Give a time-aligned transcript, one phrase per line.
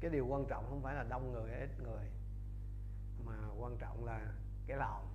[0.00, 2.04] cái điều quan trọng không phải là đông người hay ít người
[3.26, 4.20] mà quan trọng là
[4.66, 5.06] cái lòng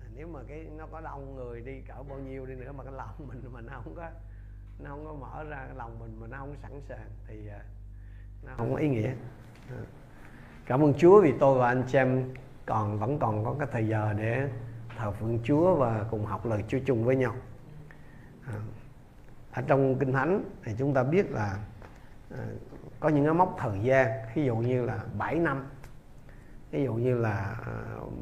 [0.00, 2.84] à, nếu mà cái nó có đông người đi cỡ bao nhiêu đi nữa mà
[2.84, 4.10] cái lòng mình mà nó không có
[4.78, 7.64] nó không có mở ra cái lòng mình mà nó không sẵn sàng thì à,
[8.42, 9.14] nó không có ý nghĩa
[9.68, 9.82] à.
[10.66, 12.34] cảm ơn Chúa vì tôi và anh chị em
[12.66, 14.48] còn vẫn còn có cái thời giờ để
[14.96, 17.34] thờ phượng Chúa và cùng học lời Chúa chung với nhau
[18.46, 18.54] à,
[19.52, 21.58] ở trong kinh thánh thì chúng ta biết là
[22.30, 22.46] à,
[23.00, 25.66] có những cái mốc thời gian ví dụ như là 7 năm
[26.70, 27.72] ví dụ như là à,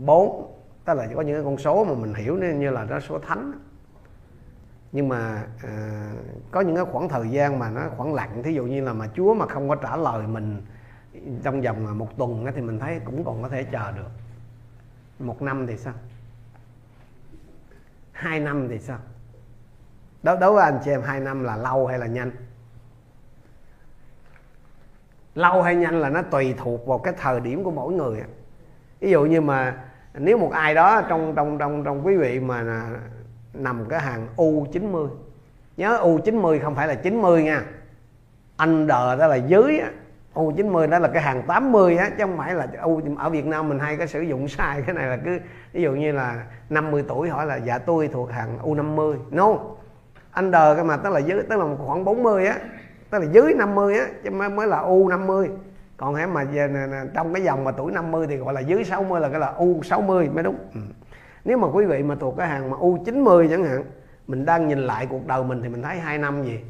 [0.04, 3.18] 4 tức là có những cái con số mà mình hiểu như là đó số
[3.18, 3.52] thánh.
[4.92, 6.12] Nhưng mà à,
[6.50, 9.08] có những cái khoảng thời gian mà nó khoảng lặng thí dụ như là mà
[9.14, 10.62] Chúa mà không có trả lời mình
[11.42, 14.10] trong vòng à, một tuần thì mình thấy cũng còn có thể chờ được.
[15.18, 15.94] Một năm thì sao?
[18.12, 18.98] Hai năm thì sao?
[20.22, 22.30] Đối đối với anh chị em hai năm là lâu hay là nhanh?
[25.37, 28.23] Lâu hay nhanh là nó tùy thuộc vào cái thời điểm của mỗi người
[29.01, 29.75] ví dụ như mà
[30.15, 32.84] nếu một ai đó trong trong trong trong quý vị mà
[33.55, 35.09] nằm cái hàng U90
[35.77, 37.62] nhớ U90 không phải là 90 nha.
[38.59, 39.91] Under đó là dưới á.
[40.34, 43.69] U90 đó là cái hàng 80 á, chứ không phải là U, ở Việt Nam
[43.69, 45.39] mình hay có sử dụng sai cái này là cứ,
[45.73, 49.48] ví dụ như là 50 tuổi hỏi là dạ tôi thuộc hàng U50 no.
[50.37, 52.59] Under cái mà tức là dưới, tức là khoảng 40 á
[53.10, 55.48] tức là dưới 50 á chứ mới, mới là U50
[55.96, 56.46] còn hãy mà
[57.14, 60.34] trong cái dòng mà tuổi 50 thì gọi là dưới 60 là cái là U60
[60.34, 60.58] mới đúng.
[60.74, 60.80] Ừ.
[61.44, 63.84] nếu mà quý vị mà thuộc cái hàng mà U90 chẳng hạn
[64.27, 66.60] mình đang nhìn lại cuộc đời mình thì mình thấy hai năm gì?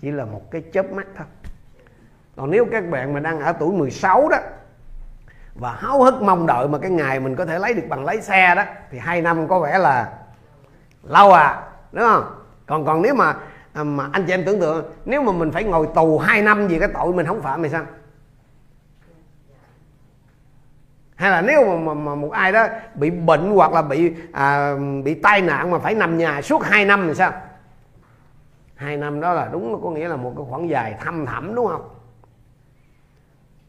[0.00, 1.26] Chỉ là một cái chớp mắt thôi.
[2.36, 4.38] Còn nếu các bạn mà đang ở tuổi 16 đó
[5.54, 8.20] và háo hức mong đợi mà cái ngày mình có thể lấy được bằng lái
[8.20, 10.12] xe đó thì hai năm có vẻ là
[11.02, 11.62] lâu à
[11.92, 12.24] đúng không?
[12.66, 13.34] Còn còn nếu mà
[13.76, 16.68] à, mà anh chị em tưởng tượng nếu mà mình phải ngồi tù 2 năm
[16.68, 17.86] vì cái tội mình không phạm thì sao?
[21.14, 24.76] Hay là nếu mà, mà, mà một ai đó bị bệnh hoặc là bị à,
[25.04, 27.32] bị tai nạn mà phải nằm nhà suốt 2 năm thì sao?
[28.74, 31.66] Hai năm đó là đúng có nghĩa là một cái khoảng dài thâm thẳm đúng
[31.66, 31.88] không?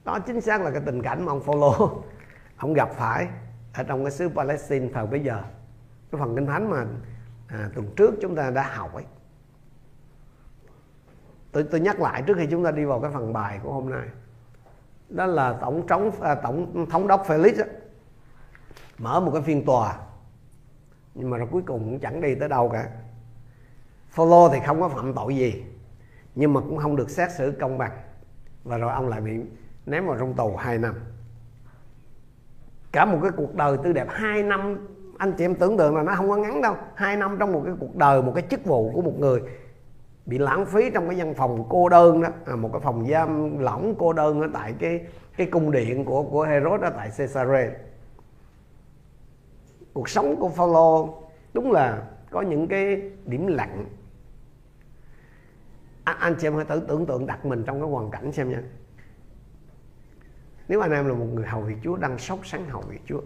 [0.05, 2.03] Đó chính xác là cái tình cảnh mà ông Phaolô
[2.57, 3.27] ông gặp phải
[3.73, 5.41] ở trong cái xứ Palestine thời bây giờ.
[6.11, 6.85] Cái phần kinh thánh mà
[7.47, 9.03] à, tuần trước chúng ta đã học ấy
[11.57, 13.90] tôi tôi nhắc lại trước khi chúng ta đi vào cái phần bài của hôm
[13.90, 14.07] nay.
[15.09, 17.66] Đó là tổng trống à, tổng thống đốc Felix á,
[18.97, 19.97] mở một cái phiên tòa.
[21.16, 22.90] Nhưng mà rồi cuối cùng cũng chẳng đi tới đâu cả.
[24.09, 25.63] Phaolô thì không có phạm tội gì
[26.35, 27.91] nhưng mà cũng không được xét xử công bằng.
[28.63, 29.31] Và rồi ông lại bị
[29.85, 30.95] ném vào trong tù 2 năm.
[32.91, 34.07] Cả một cái cuộc đời tươi đẹp.
[34.09, 34.88] 2 năm
[35.18, 36.75] anh chị em tưởng tượng là nó không có ngắn đâu.
[36.95, 39.41] 2 năm trong một cái cuộc đời một cái chức vụ của một người
[40.27, 42.29] bị lãng phí trong cái văn phòng cô đơn đó.
[42.45, 45.05] À, một cái phòng giam lỏng cô đơn ở tại cái
[45.38, 47.71] cái cung điện của của Herod ở tại Caesarea.
[49.93, 51.23] Cuộc sống của Phaolô
[51.53, 53.85] đúng là có những cái điểm lặng.
[56.03, 58.49] À, anh chị em hãy thử tưởng tượng đặt mình trong cái hoàn cảnh xem
[58.49, 58.61] nha.
[60.67, 63.21] Nếu anh em là một người hầu việc Chúa đang sốt sáng hầu việc Chúa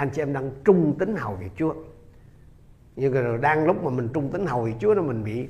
[0.00, 1.74] anh chị em đang trung tính hầu việc Chúa
[3.00, 5.48] nhưng rồi đang lúc mà mình trung tính hồi Chúa đó mình bị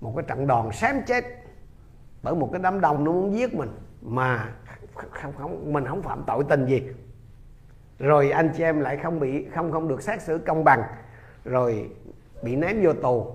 [0.00, 1.24] một cái trận đòn xém chết
[2.22, 3.68] bởi một cái đám đông nó muốn giết mình.
[4.02, 4.48] Mà
[5.10, 6.82] không, không mình không phạm tội tình gì.
[7.98, 10.82] Rồi anh chị em lại không bị không không được xét xử công bằng.
[11.44, 11.90] Rồi
[12.42, 13.34] bị ném vô tù.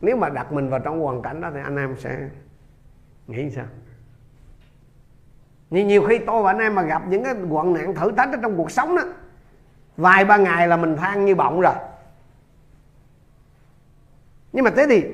[0.00, 2.28] Nếu mà đặt mình vào trong hoàn cảnh đó thì anh em sẽ
[3.26, 3.66] nghĩ sao?
[5.70, 8.32] Nhưng nhiều khi tôi và anh em mà gặp những cái hoạn nạn thử thách
[8.32, 9.02] ở trong cuộc sống đó
[9.96, 11.74] vài ba ngày là mình than như bọng rồi
[14.52, 15.04] nhưng mà thế thì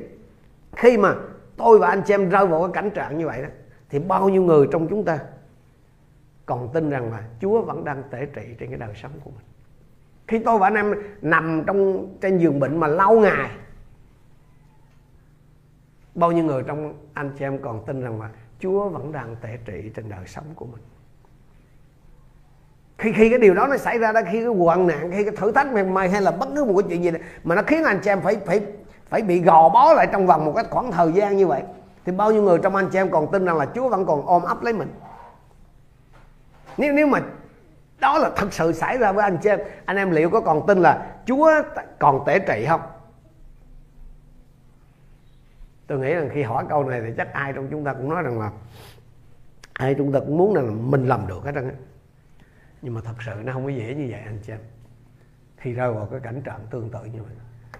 [0.77, 1.15] khi mà
[1.57, 3.49] tôi và anh chị em rơi vào cái cảnh trạng như vậy đó
[3.91, 5.19] thì bao nhiêu người trong chúng ta
[6.47, 9.45] còn tin rằng là Chúa vẫn đang tể trị trên cái đời sống của mình?
[10.27, 13.51] Khi tôi và anh em nằm trong trên giường bệnh mà lâu ngày
[16.15, 18.31] bao nhiêu người trong anh chị em còn tin rằng là
[18.61, 20.83] Chúa vẫn đang tể trị trên đời sống của mình?
[22.99, 25.37] Khi khi cái điều đó nó xảy ra đó khi cái hoạn nạn khi cái
[25.37, 27.63] thử thách mày mày hay là bất cứ một cái chuyện gì đó, mà nó
[27.63, 28.63] khiến anh chị em phải phải
[29.09, 31.63] phải bị gò bó lại trong vòng một cái khoảng thời gian như vậy,
[32.05, 34.27] thì bao nhiêu người trong anh chị em còn tin rằng là Chúa vẫn còn
[34.27, 34.95] ôm ấp lấy mình?
[36.77, 37.21] Nếu nếu mà
[38.01, 40.67] đó là thật sự xảy ra với anh chị em, anh em liệu có còn
[40.67, 41.53] tin là Chúa
[41.99, 42.81] còn tể trị không?
[45.87, 48.23] Tôi nghĩ rằng khi hỏi câu này thì chắc ai trong chúng ta cũng nói
[48.23, 48.51] rằng là,
[49.73, 51.71] ai chúng ta cũng muốn rằng mình làm được hết trơn
[52.83, 54.59] nhưng mà thật sự nó không có dễ như vậy, anh chị em.
[55.57, 57.33] Khi rơi vào cái cảnh trạng tương tự như vậy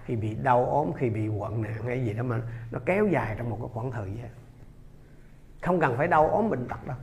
[0.09, 2.41] khi bị đau ốm khi bị quận nạn hay gì đó mà
[2.71, 4.29] nó kéo dài trong một cái khoảng thời gian.
[5.61, 6.97] Không cần phải đau ốm bệnh tật đâu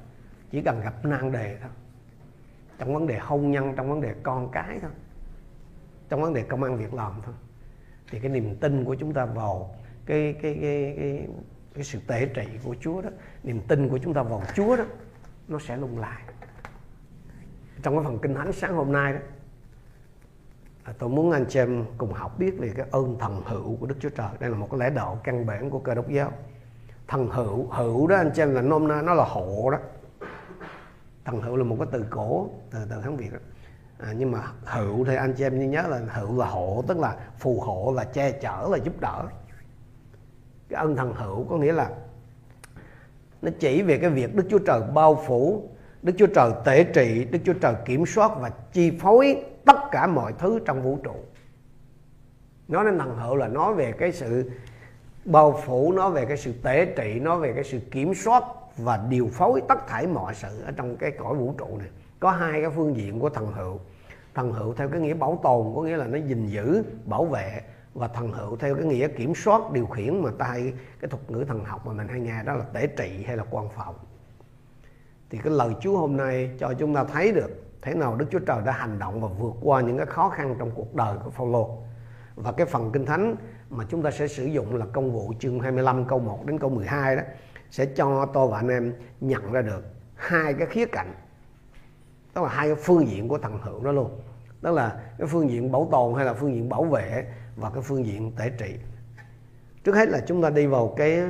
[0.51, 1.71] chỉ cần gặp nan đề thôi.
[2.79, 4.91] Trong vấn đề hôn nhân trong vấn đề con cái thôi
[6.09, 7.35] trong vấn đề công ăn việc làm thôi.
[8.11, 9.75] Thì cái niềm tin của chúng ta vào
[10.07, 11.29] cái cái cái cái,
[11.75, 13.11] cái sự tể trị của Chúa đó
[13.43, 14.85] niềm tin của chúng ta vào Chúa đó
[15.49, 16.23] nó sẽ lung lại
[17.83, 19.19] trong cái phần kinh thánh sáng hôm nay đó
[20.87, 23.87] À, tôi muốn anh chị em cùng học biết về cái ơn thần hữu của
[23.87, 24.29] Đức Chúa Trời.
[24.41, 26.33] Đây là một cái lẽ đạo căn bản của cơ đốc giáo.
[27.09, 29.79] Thần hữu hữu đó anh chị em là nôm na nó là hộ đó.
[31.25, 33.39] Thần hữu là một cái từ cổ từ từ tiếng việt đó.
[33.99, 36.99] À, nhưng mà hữu thì anh chị em nên nhớ là hữu là hộ tức
[36.99, 39.25] là phù hộ là che chở là giúp đỡ.
[40.69, 41.91] Cái ân thần hữu có nghĩa là
[43.43, 45.69] nó chỉ về cái việc Đức Chúa Trời bao phủ
[46.03, 50.07] Đức Chúa Trời tể trị Đức Chúa Trời kiểm soát và chi phối tất cả
[50.07, 51.15] mọi thứ trong vũ trụ.
[52.69, 54.51] Nói đến thần hậu là nói về cái sự
[55.25, 58.43] bao phủ, nói về cái sự tể trị, nói về cái sự kiểm soát
[58.77, 61.89] và điều phối tất thảy mọi sự ở trong cái cõi vũ trụ này.
[62.21, 63.79] Có hai cái phương diện của thần hữu
[64.35, 67.61] thần hữu theo cái nghĩa bảo tồn, có nghĩa là nó gìn giữ, bảo vệ,
[67.95, 71.31] và thần hữu theo cái nghĩa kiểm soát, điều khiển mà ta hay cái thuật
[71.31, 73.95] ngữ thần học mà mình hay nghe đó là tể trị hay là quan phòng
[75.31, 78.39] thì cái lời Chúa hôm nay cho chúng ta thấy được thế nào Đức Chúa
[78.39, 81.31] Trời đã hành động và vượt qua những cái khó khăn trong cuộc đời của
[81.31, 81.79] Phaolô?
[82.35, 83.37] Và cái phần kinh thánh
[83.71, 86.71] mà chúng ta sẽ sử dụng là công vụ chương 25 câu 1 đến câu
[86.71, 87.23] 12 đó,
[87.71, 89.85] sẽ cho tôi và anh em nhận ra được
[90.15, 91.15] hai cái khía cạnh
[92.35, 94.21] đó là hai cái phương diện của thần hữu đó luôn.
[94.63, 97.83] Đó là cái phương diện bảo tồn hay là phương diện bảo vệ và cái
[97.83, 98.75] phương diện tể trị.
[99.85, 101.23] Trước hết là chúng ta đi vào cái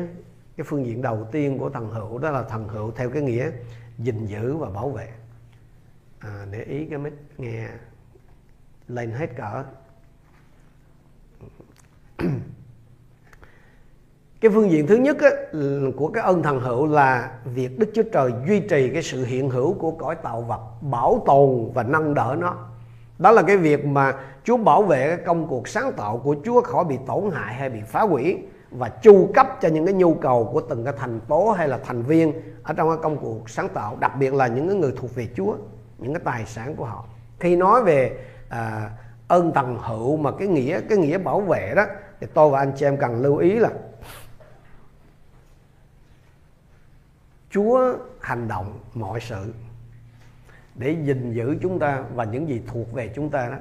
[0.56, 3.50] cái phương diện đầu tiên của thần hữu, đó là thần hữu theo cái nghĩa
[3.98, 5.08] gìn giữ và bảo vệ
[6.26, 7.68] à, để ý cái mic nghe.
[8.88, 9.64] Lên hết cỡ.
[14.40, 15.30] Cái phương diện thứ nhất á,
[15.96, 19.50] của cái ân thần hữu là việc Đức Chúa Trời duy trì cái sự hiện
[19.50, 22.56] hữu của cõi tạo vật bảo tồn và nâng đỡ nó.
[23.18, 24.14] Đó là cái việc mà
[24.44, 27.70] Chúa bảo vệ cái công cuộc sáng tạo của Chúa khỏi bị tổn hại hay
[27.70, 28.38] bị phá hủy
[28.70, 31.78] và chu cấp cho những cái nhu cầu của từng cái thành tố hay là
[31.84, 32.32] thành viên
[32.62, 35.28] ở trong cái công cuộc sáng tạo đặc biệt là những cái người thuộc về
[35.36, 35.54] Chúa
[35.98, 37.04] những cái tài sản của họ.
[37.40, 38.90] Khi nói về à,
[39.28, 41.84] ơn tầng hữu mà cái nghĩa cái nghĩa bảo vệ đó
[42.20, 43.70] thì tôi và anh chị em cần lưu ý là
[47.50, 49.54] Chúa hành động mọi sự
[50.74, 53.56] để gìn giữ chúng ta và những gì thuộc về chúng ta đó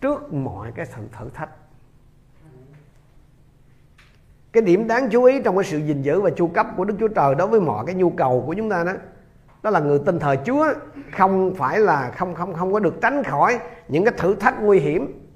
[0.00, 1.50] trước mọi cái sự thử thách.
[4.52, 6.96] Cái điểm đáng chú ý trong cái sự gìn giữ và chu cấp của Đức
[7.00, 8.92] Chúa Trời đối với mọi cái nhu cầu của chúng ta đó
[9.62, 10.66] đó là người tin thờ Chúa,
[11.16, 13.58] không phải là không không không có được tránh khỏi
[13.88, 15.28] những cái thử thách nguy hiểm.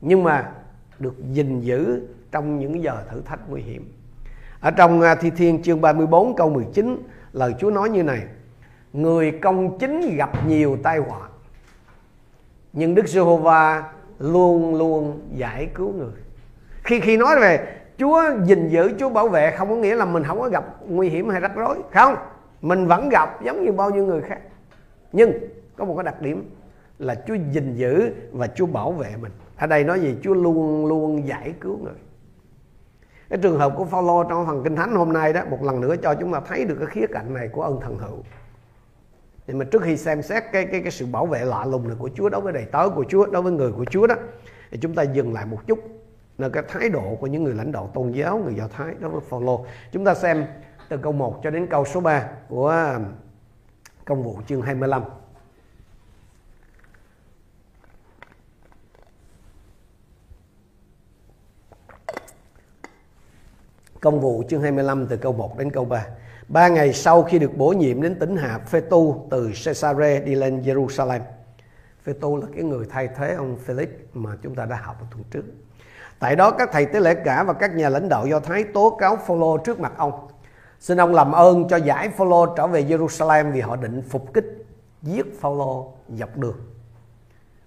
[0.00, 0.52] Nhưng mà
[0.98, 2.02] được gìn giữ
[2.32, 3.92] trong những giờ thử thách nguy hiểm.
[4.60, 8.22] Ở trong à, Thi Thiên chương 34 câu 19 lời Chúa nói như này,
[8.92, 11.28] người công chính gặp nhiều tai họa,
[12.72, 13.84] nhưng Đức Giê-hô-va
[14.18, 16.20] luôn luôn giải cứu người.
[16.82, 20.24] Khi khi nói về Chúa gìn giữ, Chúa bảo vệ, không có nghĩa là mình
[20.24, 22.16] không có gặp nguy hiểm hay rắc rối, không
[22.62, 24.40] mình vẫn gặp giống như bao nhiêu người khác.
[25.12, 25.32] Nhưng
[25.76, 26.50] có một cái đặc điểm
[26.98, 29.32] là Chúa gìn giữ và Chúa bảo vệ mình.
[29.56, 30.16] Ở đây nói gì?
[30.22, 31.94] Chúa luôn luôn giải cứu người.
[33.30, 35.94] Cái trường hợp của Phaolô trong phần kinh thánh hôm nay đó, một lần nữa
[36.02, 38.18] cho chúng ta thấy được cái khía cạnh này của ân thần hữu.
[39.46, 41.96] Nhưng mà trước khi xem xét cái cái cái sự bảo vệ lạ lùng này
[42.00, 44.14] của Chúa đối với đầy tớ của Chúa, đối với người của Chúa đó,
[44.70, 45.78] thì chúng ta dừng lại một chút.
[46.38, 49.10] Là cái thái độ của những người lãnh đạo tôn giáo, người Do Thái đối
[49.10, 49.66] với Phaolô.
[49.92, 50.44] Chúng ta xem
[50.92, 53.04] từ câu 1 cho đến câu số 3 của um,
[54.04, 55.02] công vụ chương 25
[64.00, 66.06] Công vụ chương 25 từ câu 1 đến câu 3.
[66.48, 70.34] Ba ngày sau khi được bổ nhiệm đến tỉnh hạt Phê Tu từ Caesarea đi
[70.34, 71.20] lên Jerusalem.
[72.04, 75.06] Phê Tu là cái người thay thế ông Felix mà chúng ta đã học ở
[75.10, 75.44] tuần trước.
[76.18, 78.96] Tại đó các thầy tế lễ cả và các nhà lãnh đạo Do Thái tố
[79.00, 80.31] cáo Phaolô trước mặt ông.
[80.82, 84.66] Xin ông làm ơn cho giải Phaolô trở về Jerusalem vì họ định phục kích
[85.02, 86.56] giết Phaolô dọc đường.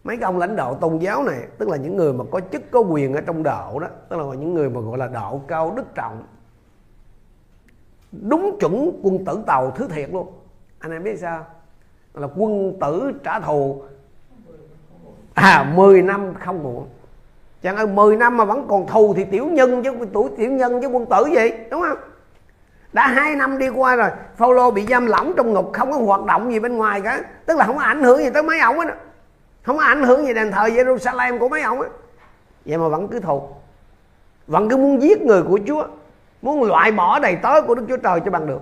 [0.03, 2.71] Mấy cái ông lãnh đạo tôn giáo này tức là những người mà có chức
[2.71, 5.73] có quyền ở trong đạo đó, tức là những người mà gọi là đạo cao
[5.75, 6.23] đức trọng.
[8.11, 10.27] Đúng chuẩn quân tử tàu thứ thiệt luôn.
[10.79, 11.45] Anh em biết sao?
[12.13, 13.83] Là quân tử trả thù
[15.33, 16.87] à 10 năm không muộn
[17.61, 20.81] chẳng ơi 10 năm mà vẫn còn thù thì tiểu nhân chứ tuổi tiểu nhân
[20.81, 21.97] chứ quân tử gì đúng không
[22.95, 26.25] đã hai năm đi qua rồi Phaolô bị giam lỏng trong ngục, không có hoạt
[26.25, 27.19] động gì bên ngoài cả.
[27.45, 28.87] Tức là không có ảnh hưởng gì tới mấy ông á.
[29.63, 31.87] Không có ảnh hưởng gì đền thờ Jerusalem của mấy ông á.
[32.65, 33.49] Vậy mà vẫn cứ thù.
[34.47, 35.87] Vẫn cứ muốn giết người của Chúa.
[36.41, 38.61] Muốn loại bỏ đầy tớ của Đức Chúa Trời cho bằng được.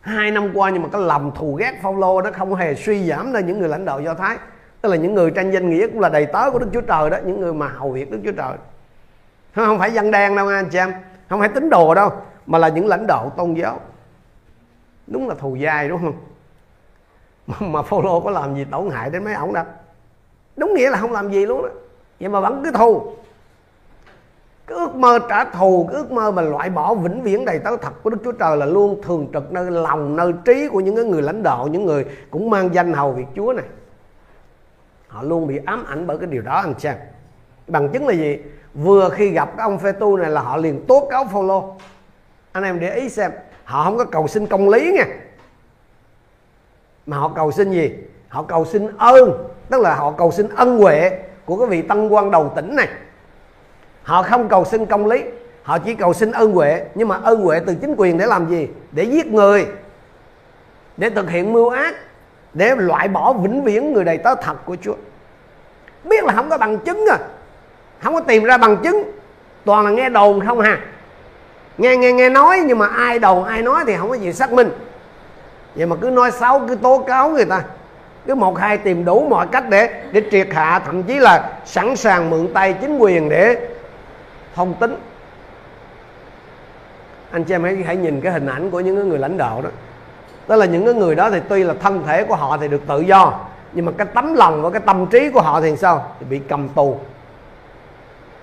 [0.00, 3.32] Hai năm qua nhưng mà cái lòng thù ghét Phaolô nó không hề suy giảm
[3.32, 4.36] lên những người lãnh đạo Do Thái.
[4.80, 7.10] Tức là những người tranh danh nghĩa cũng là đầy tớ của Đức Chúa Trời
[7.10, 8.56] đó, những người mà hầu việc Đức Chúa Trời.
[9.54, 10.92] Không phải dân đen đâu anh chị em.
[11.28, 12.12] Không phải tín đồ đâu
[12.46, 13.80] mà là những lãnh đạo tôn giáo.
[15.06, 16.16] Đúng là thù dai đúng không?
[17.46, 19.64] Mà, mà Phaolô có làm gì tổn hại đến mấy ổng đâu
[20.56, 21.68] đúng nghĩa là không làm gì luôn đó
[22.20, 23.12] vậy mà vẫn cứ thù.
[24.66, 27.76] Cái ước mơ trả thù cái ước mơ mà loại bỏ vĩnh viễn đầy tớ
[27.76, 31.10] thật của Đức Chúa Trời là luôn thường trực nơi lòng nơi trí của những
[31.10, 33.64] người lãnh đạo những người cũng mang danh hầu việc Chúa này.
[35.08, 36.96] Họ luôn bị ám ảnh bởi cái điều đó anh xem.
[37.66, 38.38] Bằng chứng là gì?
[38.74, 41.76] Vừa khi gặp cái ông phê tu này là họ liền tố cáo Phaolô
[42.56, 43.30] anh em để ý xem,
[43.64, 45.04] họ không có cầu xin công lý nha.
[47.06, 47.90] Mà họ cầu xin gì?
[48.28, 52.14] Họ cầu xin ơn, tức là họ cầu xin ân huệ của cái vị tăng
[52.14, 52.88] quan đầu tỉnh này.
[54.02, 55.24] Họ không cầu xin công lý,
[55.62, 56.84] họ chỉ cầu xin ân huệ.
[56.94, 58.68] Nhưng mà ân huệ từ chính quyền để làm gì?
[58.92, 59.66] Để giết người,
[60.96, 61.94] để thực hiện mưu ác,
[62.54, 64.94] để loại bỏ vĩnh viễn người đầy tớ thật của Chúa.
[66.04, 67.18] Biết là không có bằng chứng à.
[68.02, 69.02] Không có tìm ra bằng chứng.
[69.64, 70.80] Toàn là nghe đồn không hà
[71.78, 74.52] nghe nghe nghe nói nhưng mà ai đầu ai nói thì không có gì xác
[74.52, 74.70] minh.
[75.74, 77.62] Vậy mà cứ nói xấu cứ tố cáo người ta.
[78.26, 81.96] Cứ một hai tìm đủ mọi cách để để triệt hạ thậm chí là sẵn
[81.96, 83.68] sàng mượn tay chính quyền để
[84.54, 84.96] thông tính.
[87.30, 89.70] Anh chị em hãy, hãy nhìn cái hình ảnh của những người lãnh đạo đó.
[90.48, 93.00] Đó là những người đó thì tuy là thân thể của họ thì được tự
[93.00, 93.32] do
[93.72, 96.14] nhưng mà cái tấm lòng và cái tâm trí của họ thì sao?
[96.20, 96.98] Thì bị cầm tù.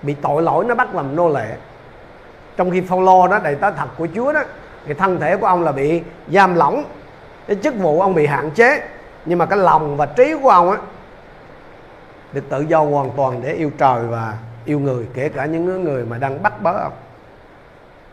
[0.02, 1.56] Bị tội lỗi nó bắt làm nô lệ
[2.56, 4.42] trong khi Phaolô đó đầy tớ thật của Chúa đó
[4.86, 6.84] thì thân thể của ông là bị giam lỏng
[7.46, 8.82] cái chức vụ ông bị hạn chế.
[9.24, 10.76] Nhưng mà cái lòng và trí của ông á
[12.32, 14.34] được tự do hoàn toàn để yêu trời và
[14.64, 16.92] yêu người kể cả những người mà đang bắt bớ ông.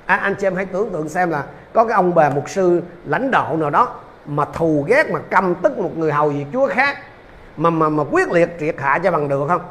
[0.05, 1.43] À, anh chị em hãy tưởng tượng xem là
[1.73, 3.95] có cái ông bà mục sư lãnh đạo nào đó
[4.25, 6.97] mà thù ghét mà căm tức một người hầu việc chúa khác
[7.57, 9.61] mà mà mà quyết liệt triệt hạ cho bằng được không?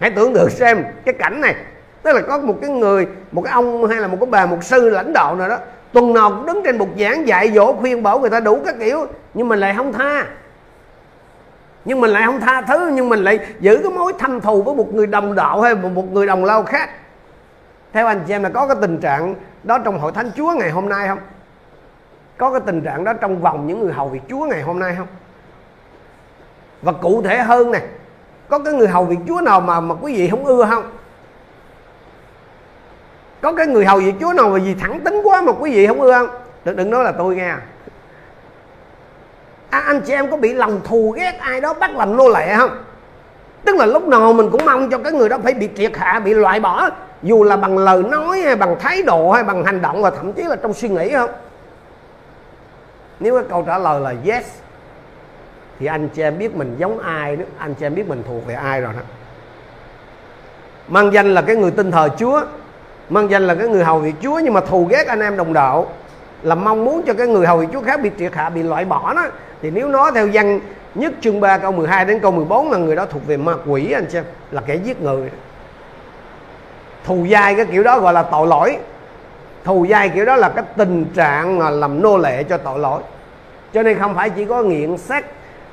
[0.00, 1.54] Hãy tưởng tượng xem cái cảnh này
[2.02, 4.64] tức là có một cái người, một cái ông hay là một cái bà, một
[4.64, 5.58] sư lãnh đạo nào đó,
[5.92, 8.74] tuần nào cũng đứng trên bục giảng dạy, dỗ, khuyên bảo người ta đủ các
[8.78, 10.26] kiểu, nhưng mình lại không tha.
[11.84, 14.74] Nhưng mình lại không tha thứ, nhưng mình lại giữ cái mối thâm thù với
[14.74, 16.90] một người đồng đạo hay một người đồng lao khác.
[17.92, 20.70] Theo anh chị em là có cái tình trạng đó trong hội thánh chúa ngày
[20.70, 21.18] hôm nay không?
[22.36, 24.94] Có cái tình trạng đó trong vòng những người hầu việc chúa ngày hôm nay
[24.98, 25.06] không?
[26.82, 27.80] Và cụ thể hơn nè,
[28.48, 30.84] có cái người hầu việc chúa nào mà mà quý vị không ưa không?
[33.40, 35.86] Có cái người hầu việc chúa nào mà gì thẳng tính quá mà quý vị
[35.86, 36.28] không ưa không?
[36.64, 37.54] Đừng, đừng nói là tôi nghe.
[39.70, 42.54] À, anh chị em có bị lòng thù ghét ai đó bắt làm nô lệ
[42.56, 42.70] không?
[43.64, 46.20] Tức là lúc nào mình cũng mong cho cái người đó phải bị triệt hạ
[46.24, 46.88] bị loại bỏ
[47.22, 50.32] dù là bằng lời nói hay bằng thái độ hay bằng hành động và thậm
[50.32, 51.30] chí là trong suy nghĩ không?
[53.20, 54.44] Nếu cái câu trả lời là yes
[55.78, 58.46] thì anh chị em biết mình giống ai đó anh chị em biết mình thuộc
[58.46, 59.00] về ai rồi đó.
[60.88, 62.42] Mang danh là cái người tin thờ chúa
[63.10, 65.52] mang danh là cái người hầu việc chúa nhưng mà thù ghét anh em đồng
[65.52, 65.86] đạo.
[66.42, 68.84] Là mong muốn cho cái người hầu việc chúa khác bị triệt hạ, bị loại
[68.84, 69.26] bỏ đó.
[69.62, 70.60] Thì nếu nói theo văn
[70.94, 73.92] nhất chương 3 câu 12 đến câu 14 là người đó thuộc về ma quỷ,
[73.92, 75.30] anh xem là kẻ giết người.
[77.04, 78.76] Thù dai cái kiểu đó gọi là tội lỗi.
[79.64, 83.00] Thù dai kiểu đó là cái tình trạng mà làm nô lệ cho tội lỗi.
[83.74, 85.24] Cho nên không phải chỉ có nghiện sex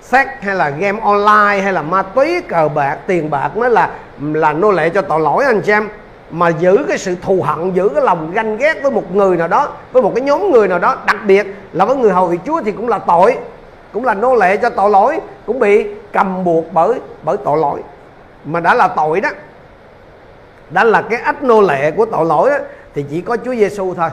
[0.02, 3.90] sex hay là game online hay là ma túy, cờ bạc, tiền bạc mới là
[4.20, 5.90] là nô lệ cho tội lỗi, anh xem em
[6.36, 9.48] mà giữ cái sự thù hận giữ cái lòng ganh ghét với một người nào
[9.48, 12.38] đó với một cái nhóm người nào đó đặc biệt là với người hầu vị
[12.46, 13.38] chúa thì cũng là tội
[13.94, 17.82] cũng là nô lệ cho tội lỗi cũng bị cầm buộc bởi bởi tội lỗi.
[18.46, 19.30] Mà đã là tội đó
[20.70, 22.58] đã là cái ách nô lệ của tội lỗi đó,
[22.94, 24.10] thì chỉ có Chúa Giêsu thôi.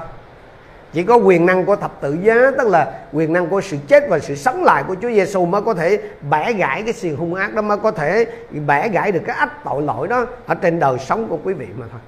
[0.92, 4.08] Chỉ có quyền năng của thập tự giá tức là quyền năng của sự chết
[4.08, 5.98] và sự sống lại của Chúa Giêsu mới có thể
[6.30, 8.26] bẻ gãy cái xiềng hung ác đó mới có thể
[8.66, 11.66] bẻ gãy được cái ách tội lỗi đó ở trên đời sống của quý vị
[11.78, 12.00] mà thôi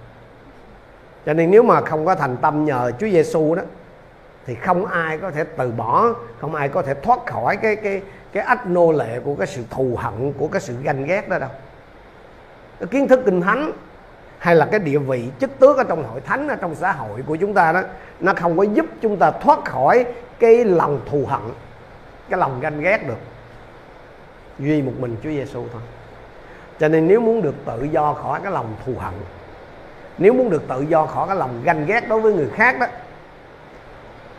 [1.26, 3.62] cho nên nếu mà không có thành tâm nhờ Chúa Giêsu đó,
[4.46, 8.02] thì không ai có thể từ bỏ, không ai có thể thoát khỏi cái cái
[8.32, 11.38] cái ách nô lệ của cái sự thù hận, của cái sự ganh ghét đó
[11.38, 11.50] đâu.
[12.80, 13.72] Cái kiến thức kinh thánh
[14.38, 17.22] hay là cái địa vị chức tước ở trong hội thánh, ở trong xã hội
[17.26, 17.82] của chúng ta đó,
[18.20, 20.06] nó không có giúp chúng ta thoát khỏi
[20.38, 21.40] cái lòng thù hận,
[22.30, 23.18] cái lòng ganh ghét được.
[24.58, 25.82] Duy một mình Chúa Giêsu thôi.
[26.80, 29.14] Cho nên nếu muốn được tự do khỏi cái lòng thù hận
[30.18, 32.86] nếu muốn được tự do khỏi cái lòng ganh ghét đối với người khác đó,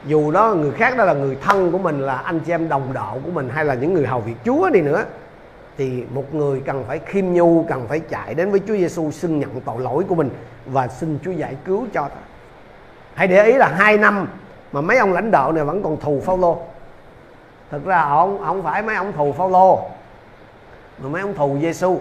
[0.06, 2.94] dù đó người khác đó là người thân của mình, là anh chị em đồng
[2.94, 5.04] độ của mình, hay là những người hầu việc Chúa đi nữa,
[5.78, 9.40] thì một người cần phải khiêm nhu, cần phải chạy đến với Chúa Giêsu xin
[9.40, 10.30] nhận tội lỗi của mình
[10.66, 12.22] và xin Chúa giải cứu cho ta.
[13.14, 14.28] Hãy để ý là hai năm
[14.72, 16.58] mà mấy ông lãnh đạo này vẫn còn thù Phaolô.
[17.72, 19.80] Thực ra ông không phải mấy ông thù Phaolô
[21.00, 22.00] mà mấy ông thù Giêsu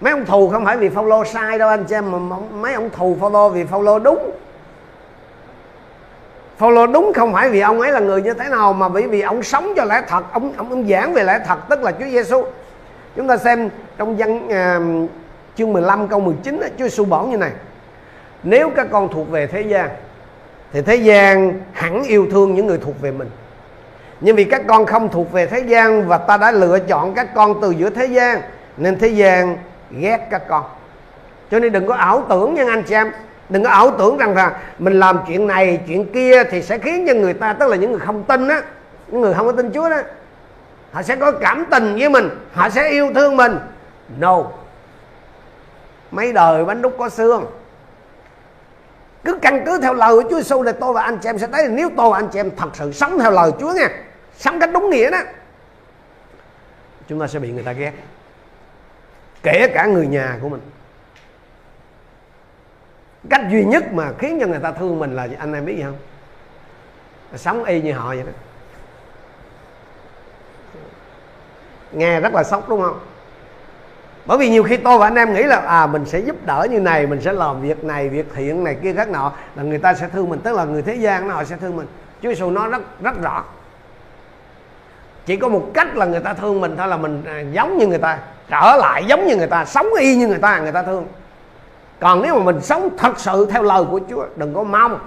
[0.00, 2.90] mấy ông thù không phải vì Phaolô sai đâu anh chị em mà mấy ông
[2.90, 4.30] thù Phaolô vì Phaolô đúng.
[6.56, 9.20] Phaolô đúng không phải vì ông ấy là người như thế nào mà bởi vì
[9.20, 12.06] ông sống cho lẽ thật ông ông, ông giảng về lẽ thật tức là Chúa
[12.06, 12.44] Giêsu
[13.16, 15.10] chúng ta xem trong văn uh,
[15.56, 17.52] chương 15 câu 19 Chúa Giêsu bảo như này
[18.42, 19.88] nếu các con thuộc về thế gian
[20.72, 23.30] thì thế gian hẳn yêu thương những người thuộc về mình.
[24.20, 27.34] Nhưng vì các con không thuộc về thế gian và ta đã lựa chọn các
[27.34, 28.40] con từ giữa thế gian
[28.76, 29.56] nên thế gian
[29.90, 30.64] ghét các con.
[31.50, 33.12] Cho nên đừng có ảo tưởng nha anh chị em.
[33.48, 37.06] Đừng có ảo tưởng rằng là mình làm chuyện này, chuyện kia thì sẽ khiến
[37.06, 38.62] cho người ta, tức là những người không tin á,
[39.08, 39.98] những người không có tin Chúa đó,
[40.92, 43.58] họ sẽ có cảm tình với mình, họ sẽ yêu thương mình.
[44.18, 44.44] No.
[46.10, 47.46] Mấy đời bánh đúc có xương.
[49.24, 51.46] Cứ căn cứ theo lời của Chúa Giêsu là tôi và anh chị em sẽ
[51.46, 53.88] thấy là nếu tôi và anh chị em thật sự sống theo lời Chúa nha,
[54.36, 55.18] sống cách đúng nghĩa đó,
[57.08, 57.92] chúng ta sẽ bị người ta ghét
[59.42, 60.60] kể cả người nhà của mình.
[63.30, 65.82] Cách duy nhất mà khiến cho người ta thương mình là anh em biết gì
[65.82, 65.98] không?
[67.32, 68.32] Là sống y như họ vậy đó.
[71.92, 73.00] Nghe rất là sốc đúng không?
[74.26, 76.66] Bởi vì nhiều khi tôi và anh em nghĩ là à mình sẽ giúp đỡ
[76.70, 79.78] như này, mình sẽ làm việc này, việc thiện này kia khác nọ, là người
[79.78, 81.86] ta sẽ thương mình, tức là người thế gian nó họ sẽ thương mình.
[82.22, 83.44] Chúa Giêsu nói rất rất rõ
[85.26, 87.86] chỉ có một cách là người ta thương mình thôi là mình à, giống như
[87.86, 90.82] người ta, trở lại giống như người ta, sống y như người ta người ta
[90.82, 91.06] thương.
[92.00, 94.98] Còn nếu mà mình sống thật sự theo lời của Chúa, đừng có mong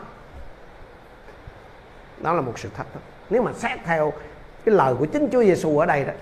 [2.18, 3.02] đó là một sự thật đó.
[3.30, 4.14] nếu mà xét theo
[4.66, 6.14] cái lời của chính Chúa Giêsu ở đây đó,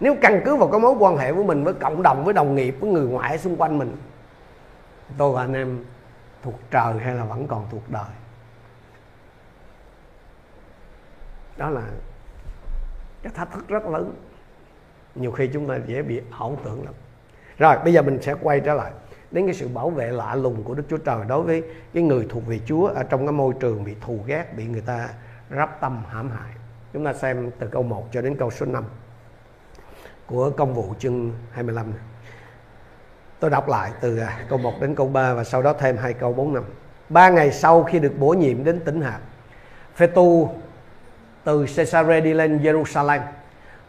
[0.00, 2.54] nếu căn cứ vào cái mối quan hệ của mình với cộng đồng, với đồng
[2.54, 3.96] nghiệp, với người ngoại xung quanh mình,
[5.18, 5.84] tôi và anh em
[6.42, 8.04] thuộc trời hay là vẫn còn thuộc đời?
[11.56, 11.82] Đó là
[13.26, 14.14] cái thách thức rất lớn
[15.14, 16.94] nhiều khi chúng ta dễ bị ảo tưởng lắm
[17.58, 18.92] rồi bây giờ mình sẽ quay trở lại
[19.30, 21.62] đến cái sự bảo vệ lạ lùng của Đức Chúa Trời đối với
[21.94, 24.80] cái người thuộc về Chúa ở trong cái môi trường bị thù ghét, bị người
[24.80, 25.08] ta
[25.50, 26.50] rắp tâm hãm hại.
[26.92, 28.84] Chúng ta xem từ câu 1 cho đến câu số 5
[30.26, 32.00] của công vụ chương 25 này.
[33.40, 36.14] Tôi đọc lại từ à, câu 1 đến câu 3 và sau đó thêm hai
[36.14, 36.64] câu 4 năm.
[37.08, 39.20] Ba ngày sau khi được bổ nhiệm đến tỉnh hạt,
[39.94, 40.54] Phê Tu
[41.46, 43.20] từ Caesarea đi lên Jerusalem.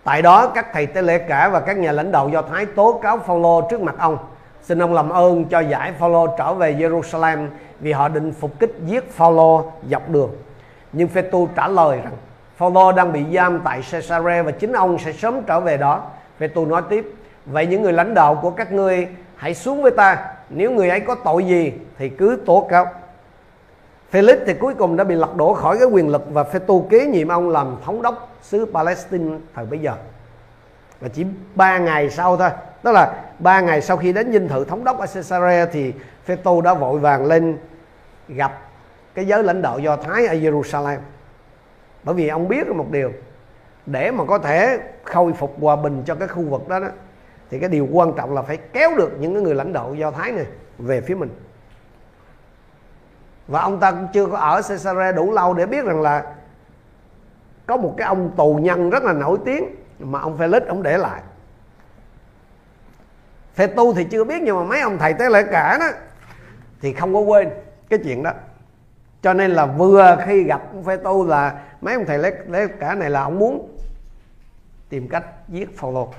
[0.04, 3.00] Tại đó, các thầy tế lễ cả và các nhà lãnh đạo Do Thái tố
[3.04, 4.18] cáo Phaolô trước mặt ông.
[4.62, 7.48] Xin ông làm ơn cho giải Phaolô trở về Jerusalem
[7.80, 10.30] vì họ định phục kích giết Phaolô dọc đường.
[10.94, 12.14] Nhưng Phê Tu trả lời rằng,
[12.58, 16.04] Phaolô đang bị giam tại Caesarea và chính ông sẽ sớm trở về đó
[16.40, 17.14] Phê tu nói tiếp,
[17.46, 21.00] Vậy những người lãnh đạo của các ngươi Hãy xuống với ta Nếu người ấy
[21.00, 22.88] có tội gì thì cứ tố cáo
[24.12, 26.88] Felix thì cuối cùng đã bị lật đổ khỏi cái quyền lực Và Phê tu
[26.90, 29.94] kế nhiệm ông làm thống đốc xứ Palestine thời bấy giờ.
[31.00, 32.50] Và chỉ 3 ngày sau thôi
[32.84, 35.94] Tức là 3 ngày sau khi đến dinh thự thống đốc ở Caesarea Thì
[36.26, 37.58] Phê tu đã vội vàng lên
[38.28, 38.62] gặp
[39.14, 40.98] cái giới lãnh đạo Do Thái ở Jerusalem.
[42.04, 43.12] Bởi vì ông biết một điều
[43.86, 46.88] để mà có thể khôi phục hòa bình cho cái khu vực đó, đó
[47.50, 50.12] thì cái điều quan trọng là phải kéo được những cái người lãnh đạo do
[50.12, 50.46] thái này
[50.78, 51.30] về phía mình
[53.48, 56.36] và ông ta cũng chưa có ở Caesarea đủ lâu để biết rằng là
[57.66, 60.98] có một cái ông tù nhân rất là nổi tiếng mà ông Felix ông để
[60.98, 61.22] lại.
[63.56, 65.88] Phê tu thì chưa biết nhưng mà mấy ông thầy tế lễ cả đó
[66.82, 67.50] thì không có quên
[67.90, 68.32] cái chuyện đó.
[69.22, 72.96] Cho nên là vừa khi gặp ông Phê tu là mấy ông thầy lễ cả
[72.96, 73.78] này là ông muốn
[74.90, 76.14] tìm cách giết Phaolô.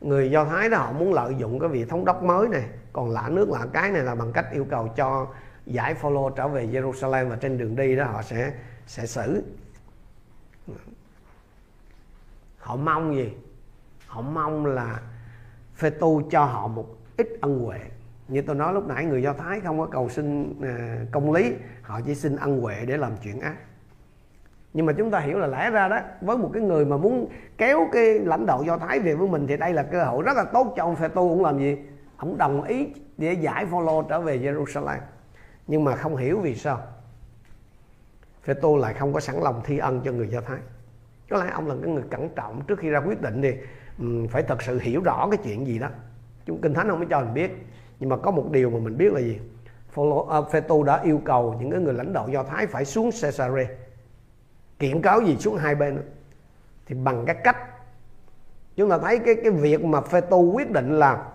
[0.00, 3.10] Người do thái đó họ muốn lợi dụng cái vị thống đốc mới này, còn
[3.10, 5.26] lạ nước lạ cái này là bằng cách yêu cầu cho
[5.66, 8.52] giải Phaolô trở về Jerusalem và trên đường đi đó họ sẽ
[8.86, 9.42] sẽ xử.
[12.58, 13.32] Họ mong gì?
[14.06, 15.00] Họ mong là
[15.74, 17.78] phê tu cho họ một ít ân huệ.
[18.28, 21.54] Như tôi nói lúc nãy, người do thái không có cầu xin à, công lý,
[21.82, 23.56] họ chỉ xin ân huệ để làm chuyện ác.
[24.72, 27.28] Nhưng mà chúng ta hiểu là lẽ ra đó, với một cái người mà muốn
[27.58, 30.36] kéo cái lãnh đạo do thái về với mình thì đây là cơ hội rất
[30.36, 31.76] là tốt cho ông phê tu cũng làm gì?
[32.16, 34.98] Ông đồng ý để giải follow trở về Jerusalem
[35.66, 36.82] nhưng mà không hiểu vì sao.
[38.42, 40.58] Phê tu lại không có sẵn lòng thi ân cho người do thái.
[41.30, 43.54] Có lẽ ông là cái người cẩn trọng trước khi ra quyết định thì
[44.30, 45.88] phải thật sự hiểu rõ cái chuyện gì đó.
[46.46, 47.50] Chúng kinh thánh không mới cho mình biết.
[48.00, 49.40] Nhưng mà có một điều mà mình biết là gì?
[50.28, 53.10] Ờ, phê tu đã yêu cầu những cái người lãnh đạo do thái phải xuống
[53.22, 53.66] Caesarea,
[54.78, 56.02] kiện cáo gì xuống hai bên.
[56.86, 57.56] Thì bằng cái cách,
[58.76, 61.28] chúng ta thấy cái cái việc mà phê tu quyết định là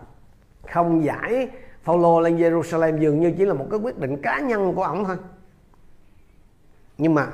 [0.74, 1.50] không giải
[1.84, 5.06] Phaolô lên Jerusalem dường như chỉ là một cái quyết định cá nhân của ông
[5.06, 5.18] thôi.
[6.98, 7.28] Nhưng mà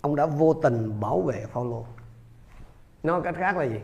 [0.00, 1.84] ông đã vô tình bảo vệ Phaolô.
[3.02, 3.80] Nói cách khác là gì?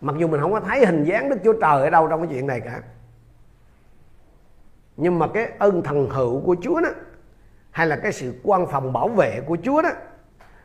[0.00, 2.28] Mặc dù mình không có thấy hình dáng Đức Chúa Trời ở đâu trong cái
[2.32, 2.82] chuyện này cả.
[4.96, 6.88] Nhưng mà cái ơn thần hữu của Chúa đó,
[7.70, 9.90] hay là cái sự quan phòng bảo vệ của Chúa đó,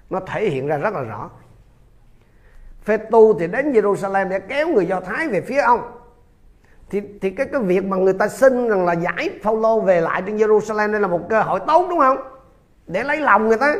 [0.10, 1.29] nó thể hiện ra rất là rõ.
[2.84, 6.02] Phê tu thì đến Jerusalem để kéo người Do Thái về phía ông
[6.93, 10.21] thì thì cái cái việc mà người ta xin rằng là giải Phaolô về lại
[10.25, 12.17] trên Jerusalem đây là một cơ hội tốt đúng không?
[12.88, 13.75] Để lấy lòng người ta.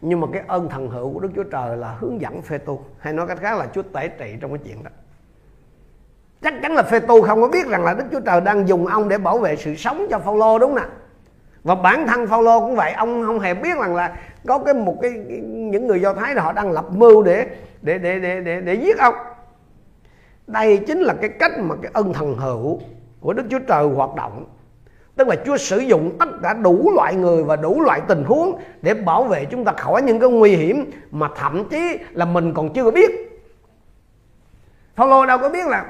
[0.00, 2.84] Nhưng mà cái ơn thần hữu của Đức Chúa Trời là hướng dẫn phê tu
[2.98, 4.90] hay nói cách khác là Chúa tể trị trong cái chuyện đó.
[6.42, 8.86] Chắc chắn là phê tu không có biết rằng là Đức Chúa Trời đang dùng
[8.86, 10.82] ông để bảo vệ sự sống cho Phaolô đúng nè
[11.64, 14.98] và bản thân Phaolô cũng vậy ông không hề biết rằng là có cái một
[15.02, 17.46] cái những người Do Thái là họ đang lập mưu để
[17.82, 19.14] để để để để, để giết ông
[20.48, 22.80] đây chính là cái cách mà cái ân thần hữu
[23.20, 24.44] của Đức Chúa Trời hoạt động.
[25.16, 28.60] Tức là Chúa sử dụng tất cả đủ loại người và đủ loại tình huống
[28.82, 32.54] để bảo vệ chúng ta khỏi những cái nguy hiểm mà thậm chí là mình
[32.54, 33.10] còn chưa biết.
[34.94, 35.84] Phaolô đâu có biết là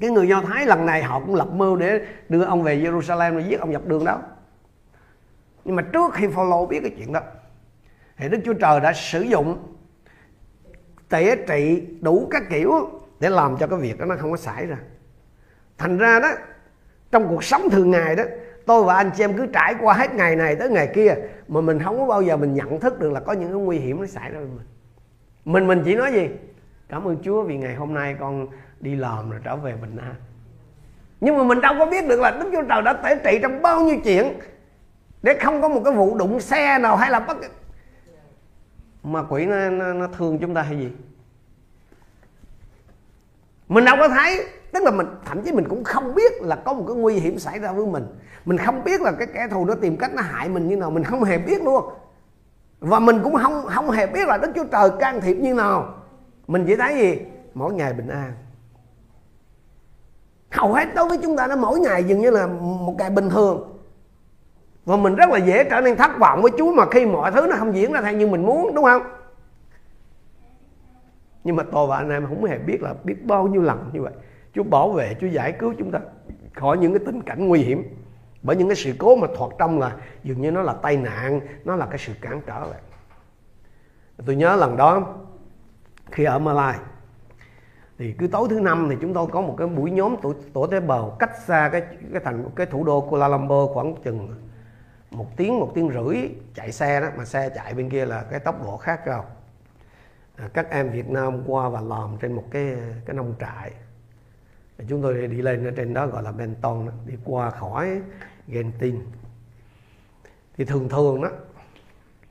[0.00, 3.32] cái người Do Thái lần này họ cũng lập mưu để đưa ông về Jerusalem
[3.32, 4.18] rồi giết ông dọc đường đó.
[5.64, 7.20] Nhưng mà trước khi Phaolô biết cái chuyện đó,
[8.16, 9.58] thì Đức Chúa Trời đã sử dụng
[11.08, 14.66] tể trị đủ các kiểu để làm cho cái việc đó nó không có xảy
[14.66, 14.76] ra.
[15.78, 16.28] Thành ra đó
[17.12, 18.24] trong cuộc sống thường ngày đó
[18.66, 21.14] tôi và anh chị em cứ trải qua hết ngày này tới ngày kia
[21.48, 23.78] mà mình không có bao giờ mình nhận thức được là có những cái nguy
[23.78, 24.66] hiểm nó xảy ra với mình.
[25.44, 26.28] Mình mình chỉ nói gì?
[26.88, 28.46] Cảm ơn Chúa vì ngày hôm nay con
[28.80, 30.14] đi làm rồi trở về bình an.
[31.20, 33.62] Nhưng mà mình đâu có biết được là Đức Chúa Trời đã tể trị trong
[33.62, 34.38] bao nhiêu chuyện
[35.22, 37.36] để không có một cái vụ đụng xe nào hay là bất
[39.02, 40.90] mà quỷ nó, nó, nó thương chúng ta hay gì?
[43.68, 44.46] Mình đâu có thấy.
[44.72, 47.38] Tức là mình, thậm chí mình cũng không biết là có một cái nguy hiểm
[47.38, 48.06] xảy ra với mình.
[48.44, 50.90] Mình không biết là cái kẻ thù nó tìm cách nó hại mình như nào.
[50.90, 51.84] Mình không hề biết luôn.
[52.80, 55.94] Và mình cũng không không hề biết là đức chúa trời can thiệp như nào.
[56.46, 57.18] Mình chỉ thấy gì?
[57.54, 58.32] Mỗi ngày bình an.
[60.50, 63.30] Hầu hết đối với chúng ta nó mỗi ngày dường như là một ngày bình
[63.30, 63.78] thường.
[64.84, 67.46] Và mình rất là dễ trở nên thất vọng với Chúa mà khi mọi thứ
[67.50, 69.02] nó không diễn ra theo như mình muốn, đúng không?
[71.44, 74.02] Nhưng mà tôi và anh em không hề biết là biết bao nhiêu lần như
[74.02, 74.12] vậy.
[74.54, 75.98] Chúa bảo vệ Chúa giải cứu chúng ta
[76.54, 77.82] khỏi những cái tình cảnh nguy hiểm.
[78.42, 81.40] Bởi những cái sự cố mà thoạt trong là dường như nó là tai nạn
[81.64, 82.80] nó là cái sự cản trở vậy.
[84.26, 85.14] Tôi nhớ lần đó
[86.10, 86.78] khi ở Malai
[87.98, 90.66] thì cứ tối thứ năm thì chúng tôi có một cái buổi nhóm tổ, tổ
[90.66, 94.28] tế bào cách xa cái cái thành cái thủ đô Kuala Lumpur khoảng chừng
[95.10, 96.16] một tiếng một tiếng rưỡi
[96.54, 97.08] chạy xe đó.
[97.16, 99.24] Mà xe chạy bên kia là cái tốc độ khác cao
[100.36, 103.72] À, các em Việt Nam qua và làm trên một cái cái nông trại.
[104.88, 108.02] Chúng tôi đi lên ở trên đó gọi là Benton đi qua khỏi
[108.46, 109.02] Genting.
[110.56, 111.30] Thì thường thường đó,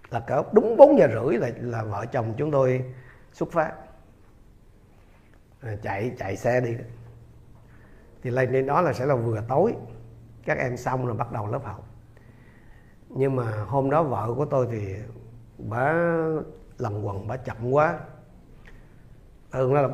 [0.10, 2.86] là cỡ đúng 4 giờ rưỡi là là vợ chồng chúng tôi
[3.32, 3.74] xuất phát.
[5.62, 6.76] À, chạy chạy xe đi.
[8.24, 9.74] Thì lên đến đó là sẽ là vừa tối.
[10.46, 11.88] Các em xong rồi bắt đầu lớp học.
[13.10, 14.96] Nhưng mà hôm đó vợ của tôi thì,
[15.58, 15.94] bà
[16.78, 18.00] lần quần bà chậm quá.
[19.52, 19.90] Ừ, Thường là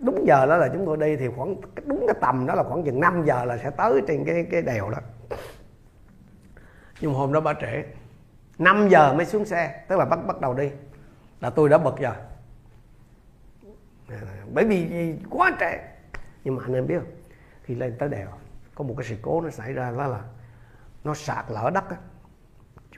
[0.00, 1.56] đúng giờ đó là chúng tôi đi thì khoảng,
[1.86, 4.62] đúng cái tầm đó là khoảng chừng 5 giờ là sẽ tới trên cái cái
[4.62, 4.98] đèo đó.
[7.00, 7.84] Nhưng hôm đó bà trễ.
[8.58, 10.70] 5 giờ mới xuống xe, tức là bắt bắt đầu đi.
[11.40, 12.12] Là tôi đã bật giờ.
[14.52, 15.78] Bởi vì quá trễ.
[16.44, 17.12] Nhưng mà anh em biết không?
[17.62, 18.28] Khi lên tới đèo,
[18.74, 20.20] có một cái sự cố nó xảy ra đó là
[21.04, 21.96] nó sạt lở đất á.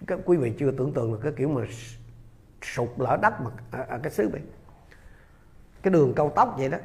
[0.06, 1.62] Các quý vị chưa tưởng tượng được cái kiểu mà
[2.64, 4.42] sụt lở đất mà ở, ở cái xứ này
[5.82, 6.78] cái đường cao tốc vậy đó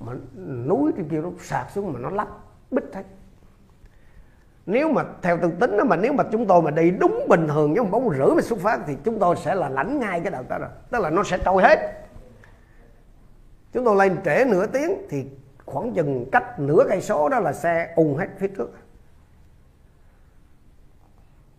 [0.00, 0.12] mà
[0.66, 2.28] núi trên kia nó sạt xuống mà nó lấp
[2.70, 3.04] bích hết
[4.66, 7.48] nếu mà theo tương tính đó mà nếu mà chúng tôi mà đi đúng bình
[7.48, 10.30] thường giống bóng rưỡi mà xuất phát thì chúng tôi sẽ là lãnh ngay cái
[10.30, 10.68] đầu đó rồi.
[10.90, 11.78] Tức là nó sẽ trôi hết.
[13.72, 15.26] Chúng tôi lên trễ nửa tiếng thì
[15.66, 18.70] khoảng chừng cách nửa cây số đó là xe ùn hết phía trước.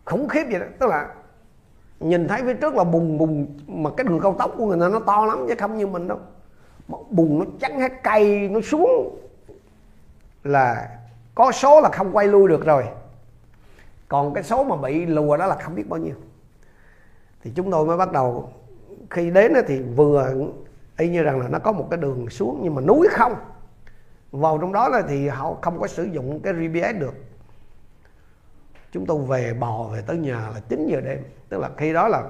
[0.05, 0.65] Khủng khiếp vậy đó.
[0.79, 1.09] Tức là
[2.03, 4.89] nhìn thấy phía trước là bùng bùng mà cái đường cao tốc của người ta
[4.89, 6.19] nó to lắm, chứ không như mình đâu.
[6.87, 9.19] Mà bùng nó chắn hết, cây nó xuống.
[10.43, 10.89] Là
[11.35, 12.83] có số là không quay lui được rồi.
[14.07, 16.15] Còn cái số mà bị lùa đó là không biết bao nhiêu.
[17.43, 18.49] Thì chúng tôi mới bắt đầu,
[19.09, 20.33] khi đến thì vừa
[20.97, 23.35] y như rằng là nó có một cái đường xuống, nhưng mà núi không.
[24.31, 27.13] Vào trong đó là thì họ không có sử dụng cái GPS được
[28.93, 31.23] chúng tôi về bò về tới nhà là 9 giờ đêm.
[31.49, 32.23] Tức là khi đó là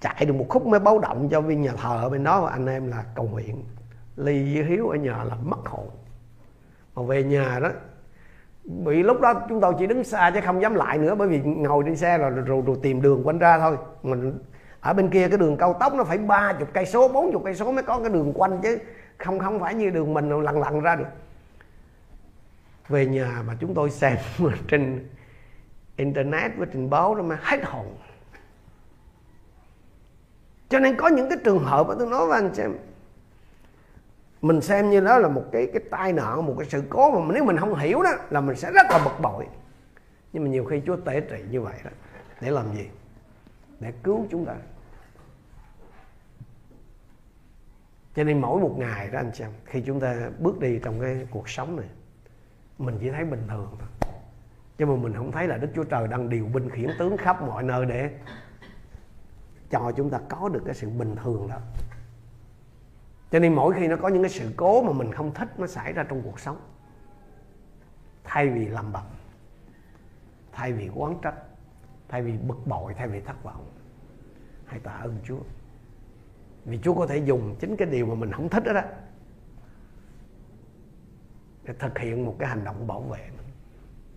[0.00, 2.40] chạy được một khúc mới báo động cho viên nhà thờ ở bên đó.
[2.40, 3.64] Và anh em là cầu nguyện
[4.16, 5.88] ly với hiếu ở nhà là mất hồn.
[6.94, 7.70] Mà về nhà đó
[8.64, 11.40] bị lúc đó chúng tôi chỉ đứng xa chứ không dám lại nữa bởi vì
[11.40, 13.76] ngồi trên xe rồi rồi, rồi, rồi tìm đường quanh ra thôi.
[14.02, 14.38] Mình
[14.80, 17.42] ở bên kia cái đường cao tốc nó phải ba chục cây số bốn chục
[17.44, 18.78] cây số mới có cái đường quanh chứ
[19.18, 21.04] không không phải như đường mình lằn lằn ra được
[22.88, 24.16] về nhà mà chúng tôi xem
[24.68, 25.08] trên
[25.96, 27.96] internet với trình báo đó mà hết hồn.
[30.68, 32.76] Cho nên có những cái trường hợp mà tôi nói với anh xem
[34.42, 37.34] mình xem như đó là một cái cái tai nạn một cái sự cố mà
[37.34, 39.46] nếu mình không hiểu đó là mình sẽ rất là bực bội.
[40.32, 41.90] Nhưng mà nhiều khi Chúa tể trị như vậy đó
[42.40, 42.88] để làm gì?
[43.80, 44.54] Để cứu chúng ta.
[48.16, 51.26] Cho nên mỗi một ngày đó anh xem, khi chúng ta bước đi trong cái
[51.30, 51.86] cuộc sống này
[52.78, 53.88] mình chỉ thấy bình thường thôi.
[54.78, 57.42] Nhưng mà mình không thấy là Đức Chúa Trời đang điều binh khiển tướng khắp
[57.42, 58.10] mọi nơi để
[59.70, 61.56] cho chúng ta có được cái sự bình thường đó.
[63.30, 65.66] Cho nên mỗi khi nó có những cái sự cố mà mình không thích nó
[65.66, 66.56] xảy ra trong cuộc sống.
[68.24, 69.04] Thay vì làm bầm
[70.52, 71.34] thay vì oán trách
[72.08, 73.66] thay vì bực bội thay vì thất vọng
[74.66, 75.38] hãy tạ ơn Chúa.
[76.64, 78.82] Vì Chúa có thể dùng chính cái điều mà mình không thích đó, đó
[81.66, 83.46] để thực hiện một cái hành động bảo vệ mình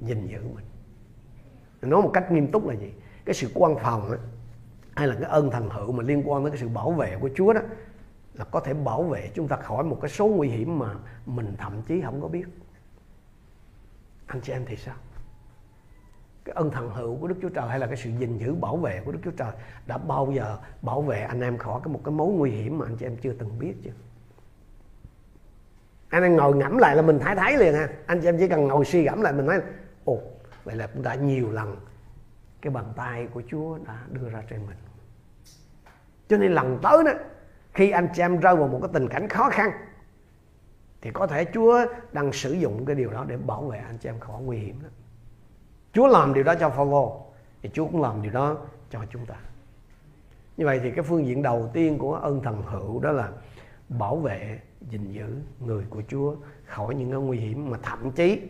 [0.08, 0.66] gìn giữ mình.
[1.82, 2.94] Nói một cách nghiêm túc là gì?
[3.26, 4.20] Cái sự quan phòng ấy,
[4.96, 7.30] hay là cái ơn thần hữu mà liên quan tới cái sự bảo vệ của
[7.36, 7.62] Chúa đó
[8.34, 11.56] là có thể bảo vệ chúng ta khỏi một cái số nguy hiểm mà mình
[11.58, 12.46] thậm chí không có biết.
[14.28, 14.96] Anh chị em thì sao?
[16.46, 18.78] Cái ân thần hữu của Đức Chúa Trời hay là cái sự gìn giữ bảo
[18.78, 19.52] vệ của Đức Chúa Trời
[19.88, 22.86] đã bao giờ bảo vệ anh em khỏi cái một cái mối nguy hiểm mà
[22.86, 23.92] anh chị em chưa từng biết chưa?
[26.10, 28.48] Anh em ngồi ngẫm lại là mình thấy thấy liền ha anh chị em chỉ
[28.48, 29.60] cần ngồi suy gẫm lại mình nói
[30.06, 30.20] ồ
[30.64, 31.76] vậy là cũng đã nhiều lần
[32.62, 34.78] cái bàn tay của Chúa đã đưa ra trên mình
[36.30, 37.12] cho nên lần tới đó
[37.74, 39.72] khi anh chị em rơi vào một cái tình cảnh khó khăn
[41.02, 44.10] thì có thể Chúa đang sử dụng cái điều đó để bảo vệ anh chị
[44.10, 44.90] em khỏi nguy hiểm đó.
[45.94, 47.26] Chúa làm điều đó cho Phaolô
[47.62, 48.58] thì Chúa cũng làm điều đó
[48.90, 49.36] cho chúng ta.
[50.58, 53.30] Như vậy thì cái phương diện đầu tiên của ơn thần hữu đó là
[53.90, 55.26] bảo vệ, gìn giữ
[55.60, 58.42] người của Chúa khỏi những cái nguy hiểm mà thậm chí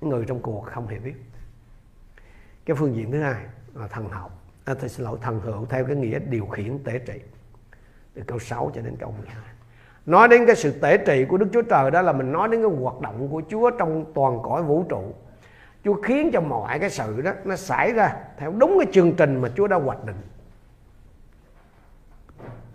[0.00, 1.14] người trong cuộc không hề biết.
[2.64, 5.84] Cái phương diện thứ hai là thần học, à, tôi xin lỗi thần hữu theo
[5.84, 7.20] cái nghĩa điều khiển tế trị.
[8.14, 9.56] Từ câu 6 cho đến câu 12
[10.06, 12.62] nói đến cái sự tế trị của Đức Chúa Trời đó là mình nói đến
[12.62, 15.02] cái hoạt động của Chúa trong toàn cõi vũ trụ.
[15.84, 19.40] Chúa khiến cho mọi cái sự đó nó xảy ra theo đúng cái chương trình
[19.40, 20.16] mà Chúa đã hoạch định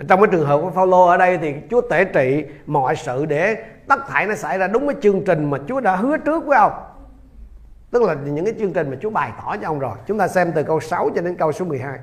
[0.07, 3.55] trong cái trường hợp của Phaolô ở đây thì Chúa tể trị mọi sự để
[3.87, 6.57] tất thảy nó xảy ra đúng cái chương trình mà Chúa đã hứa trước với
[6.57, 6.71] ông
[7.91, 10.27] tức là những cái chương trình mà Chúa bày tỏ cho ông rồi chúng ta
[10.27, 11.99] xem từ câu 6 cho đến câu số 12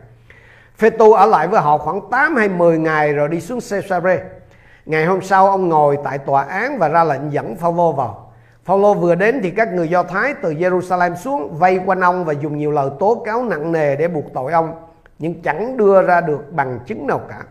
[0.78, 4.18] Phê tu ở lại với họ khoảng 8 hay 10 ngày rồi đi xuống Caesarea.
[4.86, 8.32] Ngày hôm sau ông ngồi tại tòa án và ra lệnh dẫn Phaolô vào.
[8.64, 12.32] Phaolô vừa đến thì các người Do Thái từ Jerusalem xuống vây quanh ông và
[12.32, 14.74] dùng nhiều lời tố cáo nặng nề để buộc tội ông,
[15.18, 17.42] nhưng chẳng đưa ra được bằng chứng nào cả.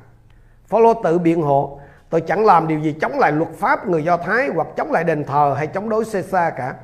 [0.67, 4.17] Phaolô tự biện hộ, tôi chẳng làm điều gì chống lại luật pháp người Do
[4.17, 6.75] Thái hoặc chống lại đền thờ hay chống đối Caesar cả.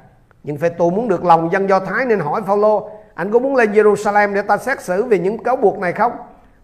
[0.43, 3.55] Nhưng Phê tu muốn được lòng dân Do Thái nên hỏi Phaolô, anh có muốn
[3.55, 6.11] lên Jerusalem để ta xét xử về những cáo buộc này không?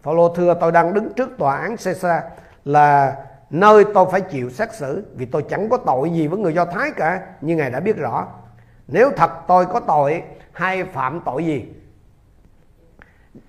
[0.04, 2.24] Phaolô thưa tôi đang đứng trước tòa án Caesar
[2.66, 3.16] là
[3.50, 6.66] nơi tôi phải chịu xét xử vì tôi chẳng có tội gì với người Do
[6.66, 8.28] Thái cả như ngài đã biết rõ.
[8.88, 11.66] Nếu thật tôi có tội hay phạm tội gì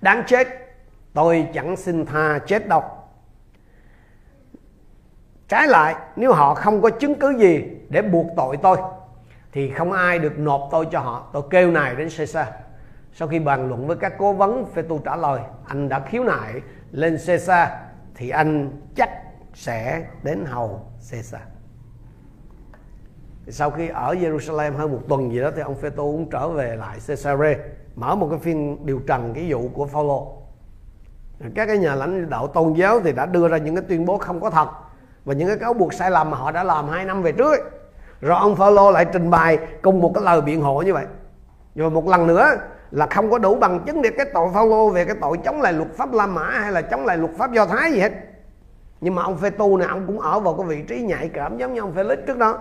[0.01, 0.47] đáng chết
[1.13, 2.83] tôi chẳng xin tha chết đâu.
[5.51, 8.77] Trái lại nếu họ không có chứng cứ gì để buộc tội tôi
[9.51, 11.29] thì không ai được nộp tôi cho họ.
[11.33, 12.47] Tôi kêu này đến Caesar.
[13.13, 16.23] Sau khi bàn luận với các cố vấn, phê tu trả lời, anh đã khiếu
[16.23, 16.61] nại
[16.91, 17.69] lên Caesar
[18.15, 19.09] thì anh chắc
[19.53, 21.41] sẽ đến hầu Caesar.
[23.47, 26.49] Sau khi ở Jerusalem hơn một tuần gì đó thì ông phê tu cũng trở
[26.49, 27.57] về lại Caesarea
[27.95, 30.37] mở một cái phiên điều trần cái vụ của Phaolô.
[31.55, 34.17] Các cái nhà lãnh đạo tôn giáo thì đã đưa ra những cái tuyên bố
[34.17, 34.67] không có thật
[35.25, 37.51] và những cái cáo buộc sai lầm mà họ đã làm hai năm về trước
[37.51, 37.61] ấy.
[38.21, 41.05] Rồi ông Phaolô lại trình bày cùng một cái lời biện hộ như vậy.
[41.75, 42.51] Rồi một lần nữa
[42.91, 45.73] là không có đủ bằng chứng để cái tội Phaolô về cái tội chống lại
[45.73, 48.11] luật pháp La Mã hay là chống lại luật pháp Do Thái gì hết.
[49.01, 51.57] Nhưng mà ông Phê Tu này ông cũng ở vào cái vị trí nhạy cảm
[51.57, 52.59] giống như ông Phê trước đó.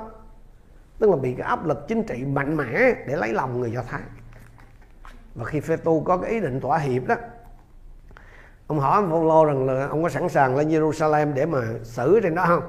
[0.98, 3.82] Tức là bị cái áp lực chính trị mạnh mẽ để lấy lòng người Do
[3.88, 4.00] Thái.
[5.34, 7.14] Và khi Phê Tu có cái ý định thỏa hiệp đó
[8.70, 12.20] Ông hỏi ông Phaolô rằng là ông có sẵn sàng lên Jerusalem để mà xử
[12.22, 12.62] trên đó không?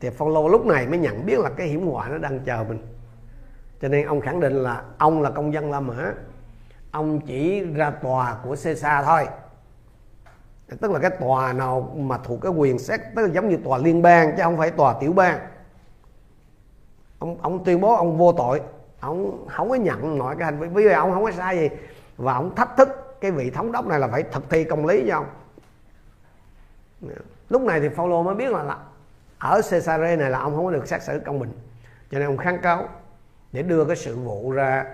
[0.00, 2.86] Thì Phaolô lúc này mới nhận biết là cái hiểm họa nó đang chờ mình.
[3.80, 6.12] Cho nên ông khẳng định là ông là công dân La Mã.
[6.90, 9.26] Ông chỉ ra tòa của Caesar thôi.
[10.80, 13.78] Tức là cái tòa nào mà thuộc cái quyền xét, tức là giống như tòa
[13.78, 15.38] liên bang chứ không phải tòa tiểu bang.
[17.18, 18.60] Ông ông tuyên bố ông vô tội.
[19.00, 20.68] Ông không có nhận mọi cái hành vi.
[20.68, 21.68] Vì ông không có sai gì
[22.16, 25.04] và ông thách thức cái vị thống đốc này là phải thực thi công lý
[25.08, 25.26] cho ông
[27.48, 28.76] lúc này thì Phaolô mới biết là, là
[29.38, 31.52] ở Caesarea này là ông không có được xét xử công bình.
[32.10, 32.88] Cho nên ông kháng cáo
[33.52, 34.84] để đưa cái sự vụ ra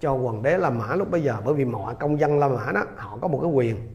[0.00, 1.36] cho hoàng đế La Mã lúc bây giờ.
[1.44, 3.94] Bởi vì mọi công dân La Mã đó họ có một cái quyền.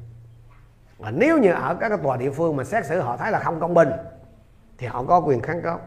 [0.98, 3.40] Và nếu như ở các cái tòa địa phương mà xét xử họ thấy là
[3.40, 3.90] không công bình
[4.78, 5.80] thì họ có quyền kháng cáo.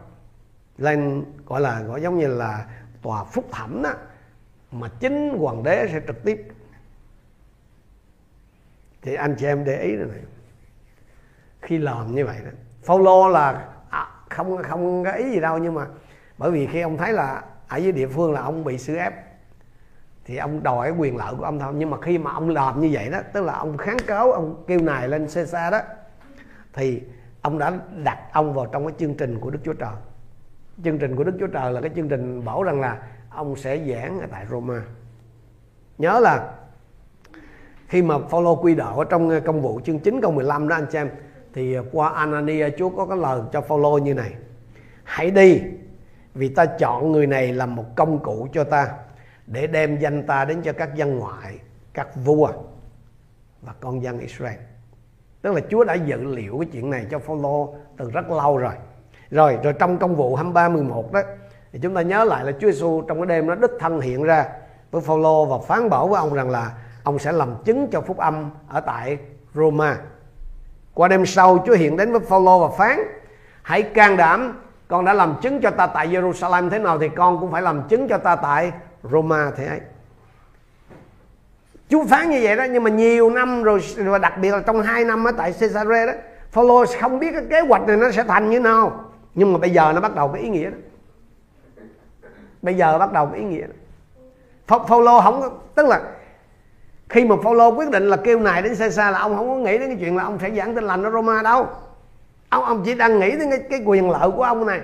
[0.77, 2.65] Lên gọi là gọi giống như là
[3.01, 3.93] tòa phúc thẩm đó
[4.71, 6.47] mà chính hoàng đế sẽ trực tiếp
[9.01, 10.19] thì anh chị em để ý rồi này.
[11.61, 12.51] Khi làm như vậy đó
[12.83, 15.85] Phaolô là à, không không có ý gì đâu nhưng mà
[16.37, 19.13] bởi vì khi ông thấy là ở dưới địa phương là ông bị xử ép
[20.25, 21.73] thì ông đòi cái quyền lợi của ông thôi.
[21.75, 24.63] Nhưng mà khi mà ông làm như vậy đó tức là ông kháng cáo ông
[24.67, 25.79] kêu nài lên Caesar đó
[26.73, 27.01] thì
[27.41, 29.93] ông đã đặt ông vào trong cái chương trình của Đức Chúa Trời.
[30.83, 32.97] Chương trình của Đức Chúa Trời là cái chương trình bảo rằng là
[33.29, 34.81] ông sẽ giảng ở tại Roma.
[35.97, 36.51] Nhớ là
[37.89, 40.75] khi mà Phaolô quy đạo ở trong ờ, công vụ chương 9 câu 15 đó,
[40.75, 41.09] anh chị em,
[41.53, 44.33] thì ờ, qua Anania, Chúa có cái lời cho Phaolô như này.
[45.03, 45.61] Hãy đi,
[46.33, 48.87] vì ta chọn người này làm một công cụ cho ta
[49.47, 51.59] để đem danh ta đến cho các dân ngoại,
[51.93, 52.51] các vua
[53.61, 54.57] và con dân Israel.
[55.41, 58.73] Tức là Chúa đã dự liệu cái chuyện này cho Phaolô từ rất lâu rồi.
[59.31, 61.21] Rồi rồi trong công vụ 23 11 đó,
[61.71, 64.23] thì chúng ta nhớ lại là Chúa Giêsu trong cái đêm đó đích thân hiện
[64.23, 64.45] ra
[64.91, 66.71] với Phaolô và phán bảo với ông rằng là
[67.09, 69.17] ông sẽ làm chứng cho phúc âm ở tại
[69.53, 69.97] Roma.
[70.93, 72.99] Qua đêm sau Chúa hiện đến với Phaolô và phán:
[73.61, 77.39] Hãy can đảm, con đã làm chứng cho ta tại Jerusalem thế nào thì con
[77.39, 78.71] cũng phải làm chứng cho ta tại
[79.03, 79.79] Roma thế ấy.
[81.89, 84.81] Chúa phán như vậy đó nhưng mà nhiều năm rồi và đặc biệt là trong
[84.81, 86.13] hai năm ở tại Caesarea đó
[86.51, 89.03] Phaolô không biết cái kế hoạch này nó sẽ thành như nào
[89.35, 90.77] nhưng mà bây giờ nó bắt đầu cái ý nghĩa đó
[92.61, 96.01] bây giờ bắt đầu cái ý nghĩa đó Phaolô không tức là
[97.09, 99.77] khi mà Phaolô quyết định là kêu này đến Caesar là ông không có nghĩ
[99.77, 101.67] đến cái chuyện là ông sẽ giảng tin lành ở Roma đâu.
[102.49, 104.81] Ông ông chỉ đang nghĩ đến cái, cái quyền lợi của ông này.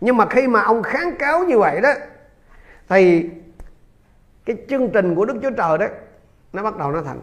[0.00, 1.90] Nhưng mà khi mà ông kháng cáo như vậy đó
[2.88, 3.30] thì
[4.44, 5.86] cái chương trình của Đức Chúa Trời đó
[6.52, 7.20] nó bắt đầu nó thành.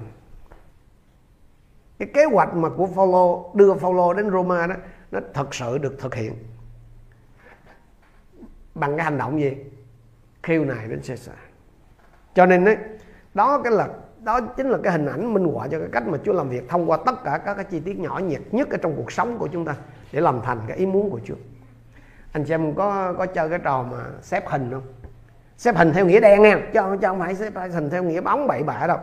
[1.99, 4.75] Cái kế hoạch mà của Phaolô đưa Phaolô đến Roma đó
[5.11, 6.33] nó thật sự được thực hiện.
[8.75, 9.57] Bằng cái hành động gì?
[10.43, 11.35] Khiêu này đến Caesar.
[12.35, 12.77] Cho nên đấy
[13.33, 13.87] đó cái là
[14.27, 16.69] đó chính là cái hình ảnh minh họa cho cái cách mà Chúa làm việc
[16.69, 19.37] thông qua tất cả các cái chi tiết nhỏ nhặt nhất ở trong cuộc sống
[19.37, 19.75] của chúng ta
[20.11, 21.35] để làm thành cái ý muốn của Chúa.
[22.31, 24.93] Anh chị em có có chơi cái trò mà xếp hình không?
[25.57, 28.47] Xếp hình theo nghĩa đen nha cho cho không phải xếp hình theo nghĩa bóng
[28.47, 28.99] bậy bạ đâu.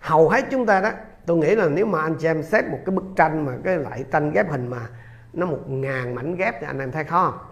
[0.00, 0.90] Hầu hết chúng ta đó,
[1.26, 3.76] tôi nghĩ là nếu mà anh chị em xếp một cái bức tranh mà cái
[3.76, 4.88] loại tranh ghép hình mà
[5.32, 7.50] nó một ngàn mảnh ghép thì anh em thấy khó không?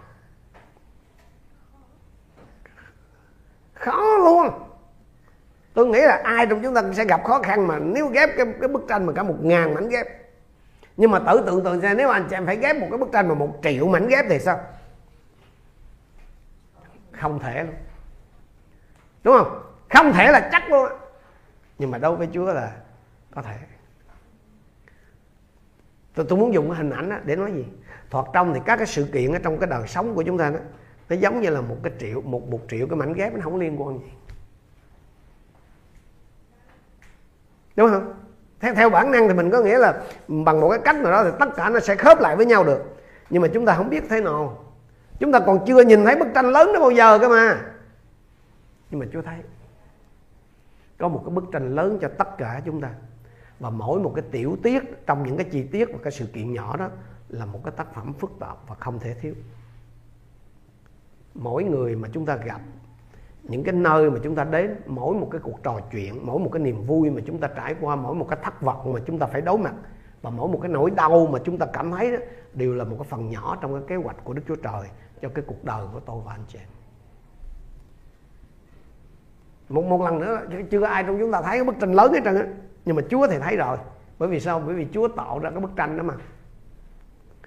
[3.74, 4.73] Khó luôn
[5.74, 8.46] tôi nghĩ là ai trong chúng ta sẽ gặp khó khăn mà nếu ghép cái,
[8.60, 10.06] cái bức tranh mà cả một ngàn mảnh ghép.
[10.96, 13.08] Nhưng mà tự tưởng tượng ra nếu anh chị em phải ghép một cái bức
[13.12, 14.60] tranh mà một triệu mảnh ghép thì sao?
[17.12, 17.74] Không thể luôn.
[19.24, 19.62] Đúng không?
[19.90, 20.88] Không thể là chắc luôn
[21.78, 22.72] nhưng mà đâu với chúa là
[23.34, 23.56] có thể.
[26.14, 27.64] Tôi, tôi muốn dùng cái hình ảnh đó để nói gì?
[28.10, 30.50] Thoạt trong thì các cái sự kiện ở trong cái đời sống của chúng ta
[30.50, 30.58] đó
[31.08, 33.56] nó giống như là một cái triệu một một triệu cái mảnh ghép nó không
[33.56, 34.12] liên quan gì.
[37.76, 38.14] Đúng không?
[38.60, 41.24] Theo theo bản năng thì mình có nghĩa là bằng một cái cách nào đó
[41.24, 42.96] thì tất cả nó sẽ khớp lại với nhau được.
[43.30, 44.64] Nhưng mà chúng ta không biết thế nào.
[45.18, 47.60] Chúng ta còn chưa nhìn thấy bức tranh lớn đó bao giờ cơ mà.
[48.90, 49.36] Nhưng mà chúa thấy.
[50.98, 52.90] Có một cái bức tranh lớn cho tất cả chúng ta.
[53.60, 56.52] Và mỗi một cái tiểu tiết, trong những cái chi tiết và cái sự kiện
[56.52, 56.88] nhỏ đó,
[57.28, 59.34] là một cái tác phẩm phức tạp và không thể thiếu.
[61.34, 62.60] Mỗi người mà chúng ta gặp
[63.48, 66.50] những cái nơi mà chúng ta đến mỗi một cái cuộc trò chuyện mỗi một
[66.52, 69.18] cái niềm vui mà chúng ta trải qua mỗi một cái thất vọng mà chúng
[69.18, 69.74] ta phải đối mặt
[70.22, 72.18] và mỗi một cái nỗi đau mà chúng ta cảm thấy đó
[72.54, 74.88] đều là một cái phần nhỏ trong cái kế hoạch của Đức Chúa Trời
[75.22, 76.68] cho cái cuộc đời của tôi và anh chị em.
[79.68, 80.40] Một một lần nữa
[80.70, 82.46] chưa ai trong chúng ta thấy cái bức tranh lớn hết trơn á
[82.84, 83.78] nhưng mà Chúa thì thấy rồi.
[84.18, 84.62] Bởi vì sao?
[84.66, 86.14] Bởi vì Chúa tạo ra cái bức tranh đó mà.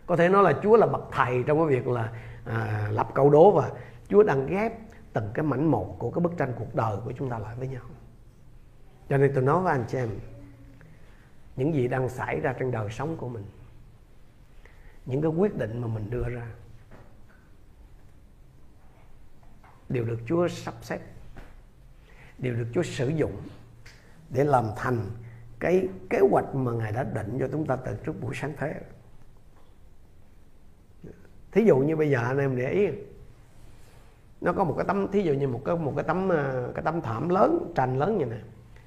[0.05, 2.09] Có thể nói là Chúa là bậc thầy trong cái việc là
[2.45, 3.69] à, lập câu đố và
[4.07, 4.73] Chúa đang ghép
[5.17, 7.67] từng cái mảnh một của cái bức tranh cuộc đời của chúng ta lại với
[7.67, 7.83] nhau.
[9.09, 10.09] Cho nên tôi nói với anh chị em,
[11.55, 13.45] những gì đang xảy ra trên đời sống của mình,
[15.05, 16.47] những cái quyết định mà mình đưa ra,
[19.89, 20.99] đều được Chúa sắp xếp,
[22.37, 23.41] đều được Chúa sử dụng
[24.29, 24.99] để làm thành
[25.59, 28.81] cái kế hoạch mà Ngài đã định cho chúng ta từ trước buổi sáng thế.
[31.51, 32.87] Thí dụ như bây giờ anh em để ý
[34.41, 36.83] nó có một cái tấm thí dụ như một cái một cái tấm ờ, cái
[36.83, 38.39] tấm thảm lớn tranh lớn như này.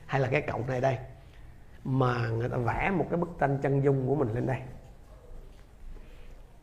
[0.07, 0.99] Hay là cái cọng này đây.
[1.85, 4.59] Mà người ta vẽ một cái bức tranh chân dung của mình lên đây.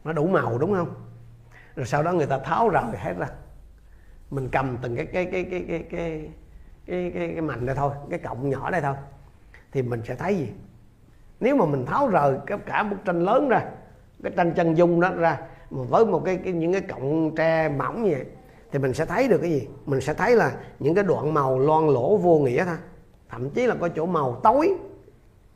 [0.03, 0.93] Nó đủ màu đúng không?
[1.75, 3.27] Rồi sau đó người ta tháo rời hết ra.
[4.29, 6.29] Mình cầm từng cái cái cái cái cái cái
[6.85, 8.95] cái cái, cái mảnh đây thôi cái cọng nhỏ đây thôi.
[9.71, 10.53] Thì mình sẽ thấy gì?
[11.39, 13.61] Nếu mà mình tháo rời cái cả bức tranh lớn ra
[14.23, 17.69] cái tranh chân dung đó ra mà với một cái, cái những cái cọng tre
[17.69, 18.25] mỏng như vậy
[18.71, 19.67] thì mình sẽ thấy được cái gì?
[19.85, 22.75] Mình sẽ thấy là những cái đoạn màu loan lỗ vô nghĩa thôi.
[23.29, 24.75] Thậm chí là có chỗ màu tối.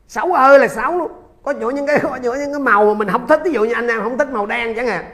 [0.08, 1.12] Xấu ơi là xấu luôn.
[1.42, 3.40] Có chỗ những cái có chỗ những cái màu mà mình không thích.
[3.44, 5.04] Ví dụ như anh em không thích màu đen chẳng hạn.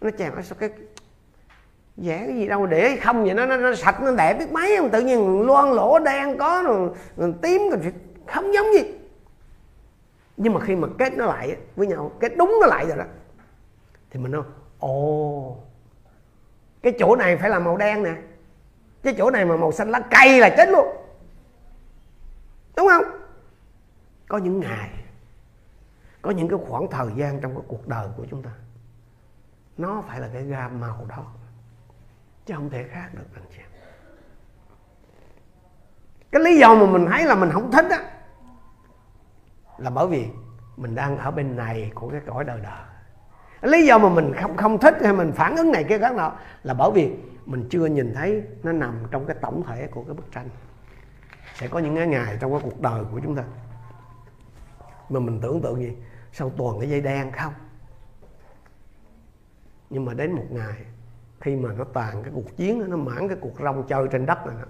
[0.00, 0.70] Nó chèn nó sao cái
[1.96, 3.34] vẽ cái gì đâu để không vậy?
[3.34, 6.90] Nó nó, nó sạch nó đẹp biết mấy tự nhiên loan lỗ đen có rồi,
[7.16, 7.92] rồi tím rồi
[8.26, 8.94] không giống gì.
[10.36, 13.04] Nhưng mà khi mà kết nó lại với nhau kết đúng nó lại rồi đó
[14.10, 14.42] thì mình nói
[14.78, 15.56] ồ
[16.82, 18.14] cái chỗ này phải là màu đen nè.
[19.02, 20.86] Cái chỗ này mà màu xanh lá cây là chết luôn.
[22.76, 23.04] Đúng không?
[24.28, 24.90] Có những ngày,
[26.22, 28.50] có những cái khoảng thời gian trong cái cuộc đời của chúng ta,
[29.76, 31.24] nó phải là cái gam màu đó,
[32.46, 33.62] chứ không thể khác được, anh chị
[36.30, 37.98] cái lý do mà mình thấy là mình không thích á,
[39.78, 40.28] là bởi vì
[40.76, 42.82] mình đang ở bên này của cái cõi đời đời
[43.62, 46.32] lý do mà mình không không thích hay mình phản ứng này cái khác nọ
[46.62, 50.14] là bởi vì mình chưa nhìn thấy nó nằm trong cái tổng thể của cái
[50.14, 50.48] bức tranh.
[51.54, 53.44] Sẽ có những cái ngày trong cái cuộc đời của chúng ta
[55.08, 55.96] mà mình tưởng tượng gì?
[56.32, 57.52] Sao toàn cái dây đen không?
[59.90, 60.84] Nhưng mà đến một ngày
[61.40, 64.46] khi mà nó tàn cái cuộc chiến nó mãn cái cuộc rong chơi trên đất
[64.46, 64.68] này đó,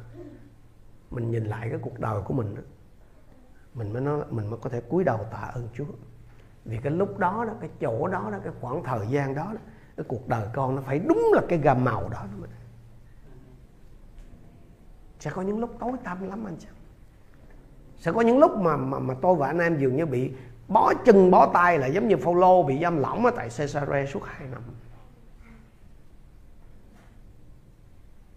[1.10, 2.62] mình nhìn lại cái cuộc đời của mình đó,
[3.74, 5.84] mình mới nói mình mới có thể cúi đầu tạ ơn Chúa
[6.68, 9.60] vì cái lúc đó đó cái chỗ đó đó cái khoảng thời gian đó, đó
[9.96, 12.24] cái cuộc đời con nó phải đúng là cái gam màu đó.
[12.40, 12.50] Mình
[15.20, 16.66] sẽ có những lúc tối tăm lắm anh chị.
[17.96, 20.32] Sẽ có những lúc mà mà, mà tôi và anh em dường như bị
[20.68, 24.22] bó chân bó tay là giống như Phaolô bị giam lỏng ở tại Caesarea suốt
[24.24, 24.62] hai năm.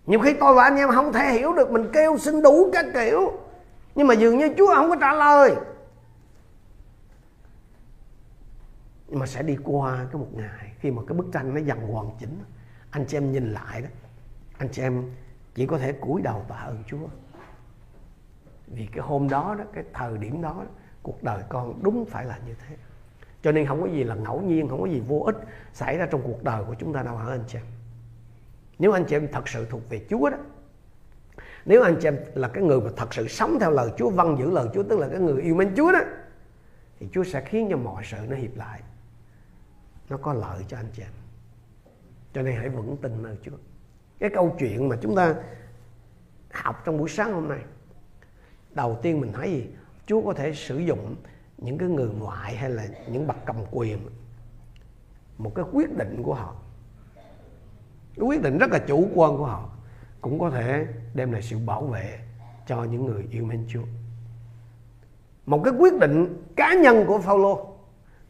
[0.05, 2.85] Nhiều khi tôi và anh em không thể hiểu được mình kêu xin đủ các
[2.93, 3.31] kiểu
[3.95, 5.55] nhưng mà dường như Chúa không có trả lời.
[9.11, 11.79] Nhưng mà sẽ đi qua cái một ngày khi mà cái bức tranh nó dần
[11.79, 12.43] hoàn chỉnh
[12.91, 13.87] anh chị em nhìn lại đó
[14.57, 15.11] anh chị em
[15.55, 17.07] chỉ có thể cúi đầu tạ ơn Chúa.
[18.67, 20.65] Vì cái hôm đó đó cái thời điểm đó, đó
[21.03, 22.75] cuộc đời con đúng phải là như thế.
[23.41, 25.35] Cho nên không có gì là ngẫu nhiên không có gì vô ích
[25.73, 27.65] xảy ra trong cuộc đời của chúng ta đâu hả anh chị em?
[28.79, 30.37] Nếu anh chị em thật sự thuộc về Chúa đó
[31.65, 34.37] nếu anh chị em là cái người mà thật sự sống theo lời Chúa vâng
[34.39, 35.99] giữ lời Chúa tức là cái người yêu mến Chúa đó
[36.99, 38.81] thì Chúa sẽ khiến cho mọi sự nó hiệp lại
[40.11, 41.11] nó có lợi cho anh chị em.
[42.33, 43.57] Cho nên hãy vững tin nơi Chúa.
[44.19, 45.35] Cái câu chuyện mà chúng ta
[46.53, 47.59] học trong buổi sáng hôm nay,
[48.71, 49.67] đầu tiên mình thấy gì?
[50.05, 51.15] Chúa có thể sử dụng
[51.57, 53.99] những cái người ngoại hay là những bậc cầm quyền,
[55.37, 56.55] một cái quyết định của họ.
[58.15, 59.69] Cái quyết định rất là chủ quan của họ,
[60.21, 62.19] cũng có thể đem lại sự bảo vệ
[62.67, 63.83] cho những người yêu mến Chúa.
[65.45, 67.75] Một cái quyết định cá nhân của Phaolô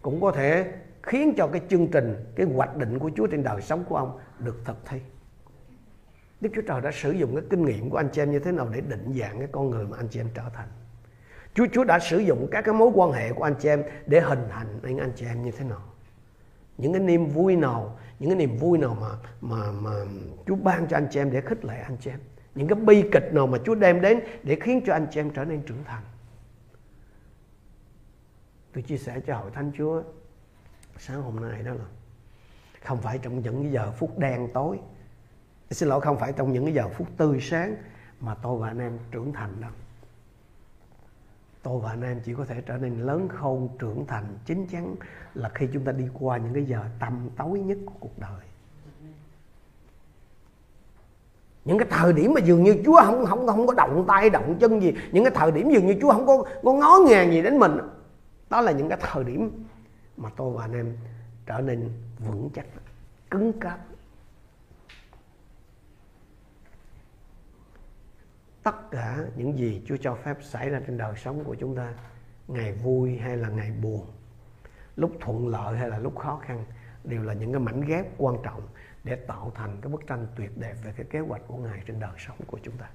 [0.01, 3.61] cũng có thể khiến cho cái chương trình, cái hoạch định của Chúa trên đời
[3.61, 4.99] sống của ông được thực thi.
[6.41, 8.51] Đức Chúa Trời đã sử dụng cái kinh nghiệm của anh chị em như thế
[8.51, 10.67] nào để định dạng cái con người mà anh chị em trở thành?
[11.53, 14.21] Chúa Chúa đã sử dụng các cái mối quan hệ của anh chị em để
[14.21, 15.81] hình thành nên anh chị em như thế nào?
[16.77, 19.07] Những cái niềm vui nào, những cái niềm vui nào mà
[19.41, 19.91] mà mà
[20.47, 22.19] Chúa ban cho anh chị em để khích lệ anh chị em?
[22.55, 25.29] Những cái bi kịch nào mà Chúa đem đến để khiến cho anh chị em
[25.29, 26.03] trở nên trưởng thành?
[28.73, 30.03] Tôi chia sẻ cho hội thánh Chúa
[31.01, 31.85] sáng hôm nay đó là
[32.85, 34.79] không phải trong những giờ phút đen tối.
[35.71, 37.75] Xin lỗi, không phải trong những giờ phút tươi sáng
[38.19, 39.71] mà tôi và anh em trưởng thành đâu.
[41.63, 44.95] Tôi và anh em chỉ có thể trở nên lớn khôn, trưởng thành chính chắn
[45.33, 48.41] là khi chúng ta đi qua những cái giờ tầm tối nhất của cuộc đời.
[51.65, 54.57] Những cái thời điểm mà dường như Chúa không không không có động tay, động
[54.59, 57.41] chân gì, những cái thời điểm dường như Chúa không có có ngó ngàng gì
[57.41, 57.77] đến mình,
[58.49, 59.65] đó là những cái thời điểm
[60.17, 60.97] mà tôi và anh em
[61.45, 61.89] trở nên
[62.19, 62.65] vững chắc
[63.31, 63.79] cứng cáp.
[68.63, 71.93] Tất cả những gì Chúa cho phép xảy ra trên đời sống của chúng ta
[72.47, 74.05] ngày vui hay là ngày buồn
[74.95, 76.65] lúc thuận lợi hay là lúc khó khăn
[77.03, 78.61] đều là những cái mảnh ghép quan trọng
[79.03, 81.99] để tạo thành cái bức tranh tuyệt đẹp về cái kế hoạch của Ngài trên
[81.99, 82.89] đời sống của chúng ta.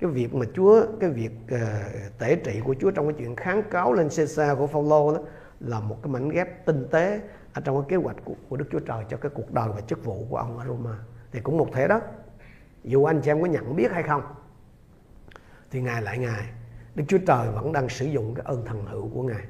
[0.00, 3.62] Cái việc mà Chúa cái việc uh, tể trị của Chúa trong cái chuyện kháng
[3.70, 5.20] cáo lên Caesar của Phaolô đó
[5.60, 7.20] là một cái mảnh ghép tinh tế
[7.52, 9.80] ở trong cái kế hoạch của, của Đức Chúa Trời cho cái cuộc đời và
[9.80, 10.98] chức vụ của ông ở Roma.
[11.32, 12.00] Thì cũng một thế đó
[12.84, 14.22] dù anh chị em có nhận biết hay không
[15.70, 16.44] thì ngài lại ngài
[16.94, 19.42] Đức Chúa Trời vẫn đang sử dụng cái ơn thần hữu của ngài.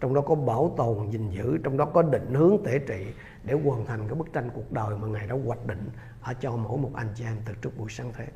[0.00, 3.06] Trong đó có bảo tồn gìn giữ trong đó có định hướng tể trị
[3.44, 5.90] để hoàn thành cái bức tranh cuộc đời mà ngài đã hoạch định
[6.22, 8.26] ở cho mỗi một anh chị em từ trước buổi sáng thế.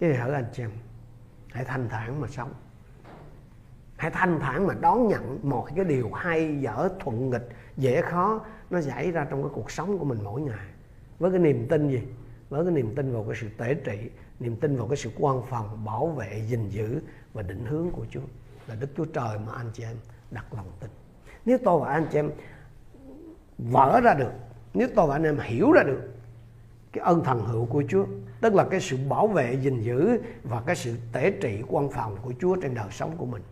[0.00, 0.70] Chứ hỡi anh chị em
[1.48, 2.52] hãy thanh thản mà sống
[4.00, 8.40] hãy thanh thản mà đón nhận mọi cái điều hay, dở, thuận nghịch, dễ khó,
[8.70, 10.66] nó xảy ra trong cái cuộc sống của mình mỗi ngày.
[11.18, 12.02] Với cái niềm tin gì?
[12.48, 15.42] Với cái niềm tin vào cái sự tế trị, niềm tin vào cái sự quan
[15.50, 17.00] phòng, bảo vệ, gìn giữ
[17.32, 18.20] và định hướng của Chúa.
[18.66, 19.96] Là Đức Chúa Trời mà anh chị em
[20.30, 20.90] đặt lòng tin.
[21.46, 22.30] Nếu tôi và anh chị em
[23.58, 24.32] vỡ ra được,
[24.74, 26.00] nếu tôi và anh em hiểu ra được
[26.92, 28.04] cái ân thần hữu của Chúa,
[28.40, 32.16] tức là cái sự bảo vệ, gìn giữ và cái sự tế trị, quan phòng
[32.22, 33.42] của Chúa trên đời sống của mình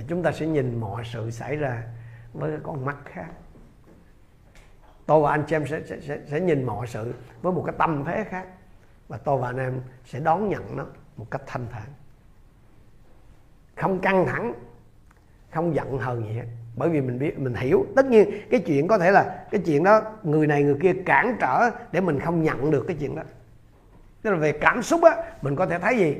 [0.00, 1.82] thì chúng ta sẽ nhìn mọi sự xảy ra
[2.32, 3.26] với con mắt khác.
[5.06, 7.74] Tôi và anh chị em sẽ, sẽ, sẽ, sẽ nhìn mọi sự với một cái
[7.78, 8.46] tâm thế khác.
[9.08, 10.86] Và tôi và anh em sẽ đón nhận nó
[11.16, 11.86] một cách thanh thản.
[13.76, 14.54] Không căng thẳng
[15.50, 16.46] không giận hờn gì hết.
[16.76, 17.86] Bởi vì mình biết mình hiểu.
[17.96, 21.36] Tất nhiên cái chuyện có thể là cái chuyện đó người này người kia cản
[21.40, 23.22] trở để mình không nhận được cái chuyện đó.
[24.22, 26.16] Tức là về cảm xúc á mình có thể thấy gì?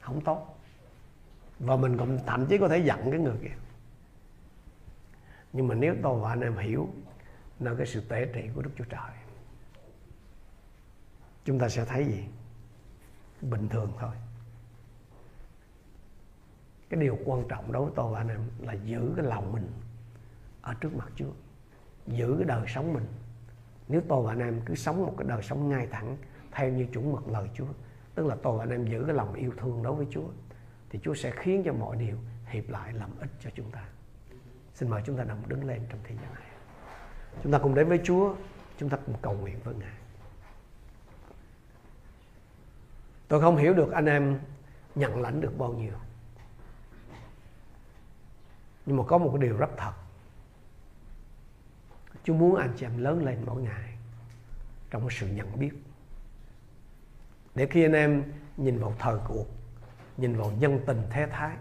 [0.00, 0.57] Không tốt
[1.58, 3.56] và mình còn thậm chí có thể giận cái người kia.
[5.52, 6.88] Nhưng mà nếu tôi và anh em hiểu
[7.60, 9.10] là cái sự tế trị của Đức Chúa Trời,
[11.44, 12.24] chúng ta sẽ thấy gì?
[13.40, 14.10] Bình thường thôi.
[16.88, 19.72] Cái điều quan trọng đối với tôi và anh em là giữ cái lòng mình
[20.62, 21.30] ở trước mặt Chúa.
[22.06, 23.06] Giữ cái đời sống mình.
[23.88, 26.16] Nếu tôi và anh em cứ sống một cái đời sống ngay thẳng,
[26.52, 27.66] theo như chuẩn mực lời Chúa,
[28.14, 30.28] tức là tôi và anh em giữ cái lòng yêu thương đối với Chúa
[30.90, 32.16] thì Chúa sẽ khiến cho mọi điều
[32.46, 33.84] hiệp lại làm ích cho chúng ta.
[34.74, 36.48] Xin mời chúng ta đồng đứng lên trong thế gian này.
[37.42, 38.34] Chúng ta cùng đến với Chúa,
[38.78, 39.94] chúng ta cùng cầu nguyện với Ngài.
[43.28, 44.38] Tôi không hiểu được anh em
[44.94, 45.92] nhận lãnh được bao nhiêu.
[48.86, 49.92] Nhưng mà có một cái điều rất thật.
[52.24, 53.98] Chúa muốn anh chị em lớn lên mỗi ngày
[54.90, 55.72] trong sự nhận biết.
[57.54, 59.57] Để khi anh em nhìn vào thời cuộc
[60.18, 61.56] nhìn vào nhân tình thế thái,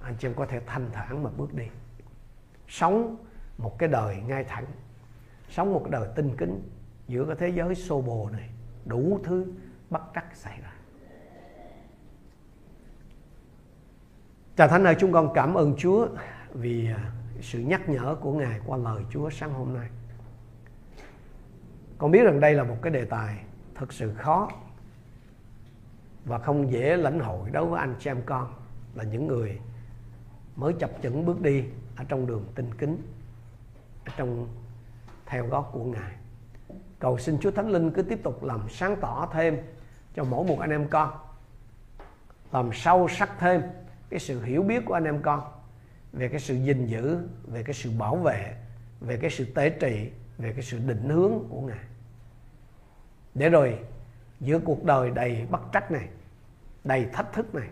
[0.00, 1.64] anh chị em có thể thanh thản mà bước đi.
[2.68, 3.16] Sống
[3.58, 4.66] một cái đời ngay thẳng,
[5.48, 6.62] sống một đời tinh kính
[7.08, 8.50] giữa cái thế giới xô bồ này,
[8.84, 9.52] đủ thứ
[9.90, 10.72] bất trắc xảy ra.
[14.56, 16.08] Cha Thánh ơi, chúng con cảm ơn Chúa
[16.54, 19.88] vì à, sự nhắc nhở của Ngài qua lời Chúa sáng hôm nay.
[21.98, 23.38] Con biết rằng đây là một cái đề tài
[23.74, 24.50] thật sự khó
[26.26, 28.54] và không dễ lãnh hội đối với anh chị em con
[28.94, 29.58] là những người
[30.56, 31.64] mới chập chững bước đi
[31.96, 33.02] ở trong đường tinh kính
[34.04, 34.48] ở trong
[35.26, 36.12] theo gót của Ngài.
[36.98, 39.56] Cầu xin Chúa Thánh Linh cứ tiếp tục làm sáng tỏ thêm
[40.14, 41.10] cho mỗi một anh em con.
[42.52, 43.62] Làm sâu sắc thêm
[44.10, 45.40] cái sự hiểu biết của anh em con
[46.12, 48.56] về cái sự gìn giữ, về cái sự bảo vệ,
[49.00, 51.84] về cái sự tế trị, về cái sự định hướng của Ngài.
[53.34, 53.78] Để rồi
[54.40, 56.08] giữa cuộc đời đầy bất trắc này,
[56.86, 57.68] đầy thách thức này,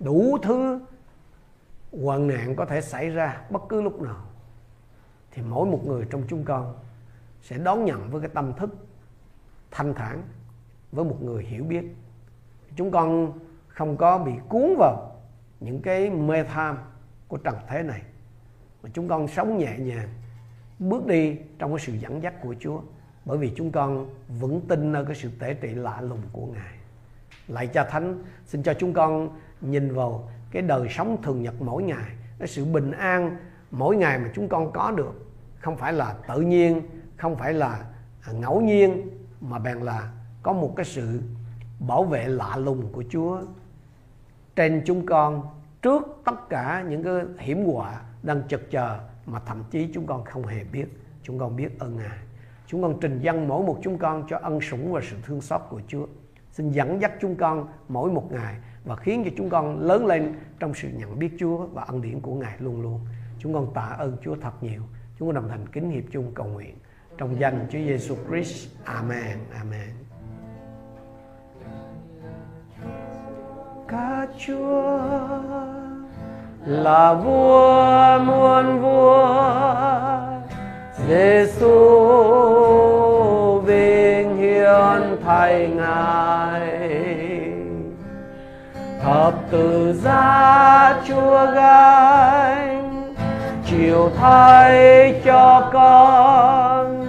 [0.00, 0.80] đủ thứ
[2.02, 4.26] hoạn nạn có thể xảy ra bất cứ lúc nào
[5.30, 6.74] thì mỗi một người trong chúng con
[7.42, 8.70] sẽ đón nhận với cái tâm thức
[9.70, 10.22] thanh thản
[10.92, 11.84] với một người hiểu biết.
[12.76, 13.38] Chúng con
[13.68, 15.16] không có bị cuốn vào
[15.60, 16.78] những cái mê tham
[17.28, 18.02] của trần thế này
[18.82, 20.08] mà chúng con sống nhẹ nhàng
[20.78, 22.80] bước đi trong cái sự dẫn dắt của Chúa
[23.24, 26.81] bởi vì chúng con vững tin nơi cái sự tế trị lạ lùng của Ngài
[27.48, 29.28] lạy cha thánh, xin cho chúng con
[29.60, 32.10] nhìn vào cái đời sống thường nhật mỗi ngày.
[32.38, 33.36] Cái sự bình an
[33.70, 35.12] mỗi ngày mà chúng con có được.
[35.60, 36.82] Không phải là tự nhiên,
[37.16, 37.84] không phải là
[38.22, 40.12] à, ngẫu nhiên, mà bèn là
[40.42, 41.20] có một cái sự
[41.78, 43.40] bảo vệ lạ lùng của Chúa
[44.56, 45.42] trên chúng con
[45.82, 50.24] trước tất cả những cái hiểm họa đang chật chờ mà thậm chí chúng con
[50.24, 50.86] không hề biết.
[51.22, 52.18] Chúng con biết ơn ngài.
[52.66, 55.60] Chúng con trình dân mỗi một chúng con cho ân sủng và sự thương xót
[55.68, 56.06] của Chúa
[56.52, 60.34] xin dẫn dắt chúng con mỗi một ngày và khiến cho chúng con lớn lên
[60.58, 63.00] trong sự nhận biết Chúa và ân điển của Ngài luôn luôn.
[63.38, 64.82] Chúng con tạ ơn Chúa thật nhiều.
[65.18, 66.74] Chúng con đồng thành kính hiệp chung cầu nguyện
[67.18, 68.68] trong danh Chúa Giêsu Christ.
[68.84, 69.38] Amen.
[69.54, 69.90] Amen.
[73.88, 74.98] Ca Chúa
[76.66, 79.28] là vua muôn vua
[81.08, 81.68] Giêsu
[83.66, 84.21] vinh
[84.92, 86.60] con thay ngài.
[89.04, 93.14] Thập tự giá chúa gánh,
[93.70, 97.06] chiều thay cho con.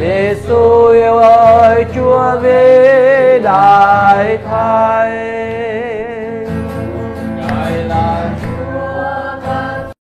[0.00, 5.59] Giêsu yêu ơi, Chúa vĩ đại thay.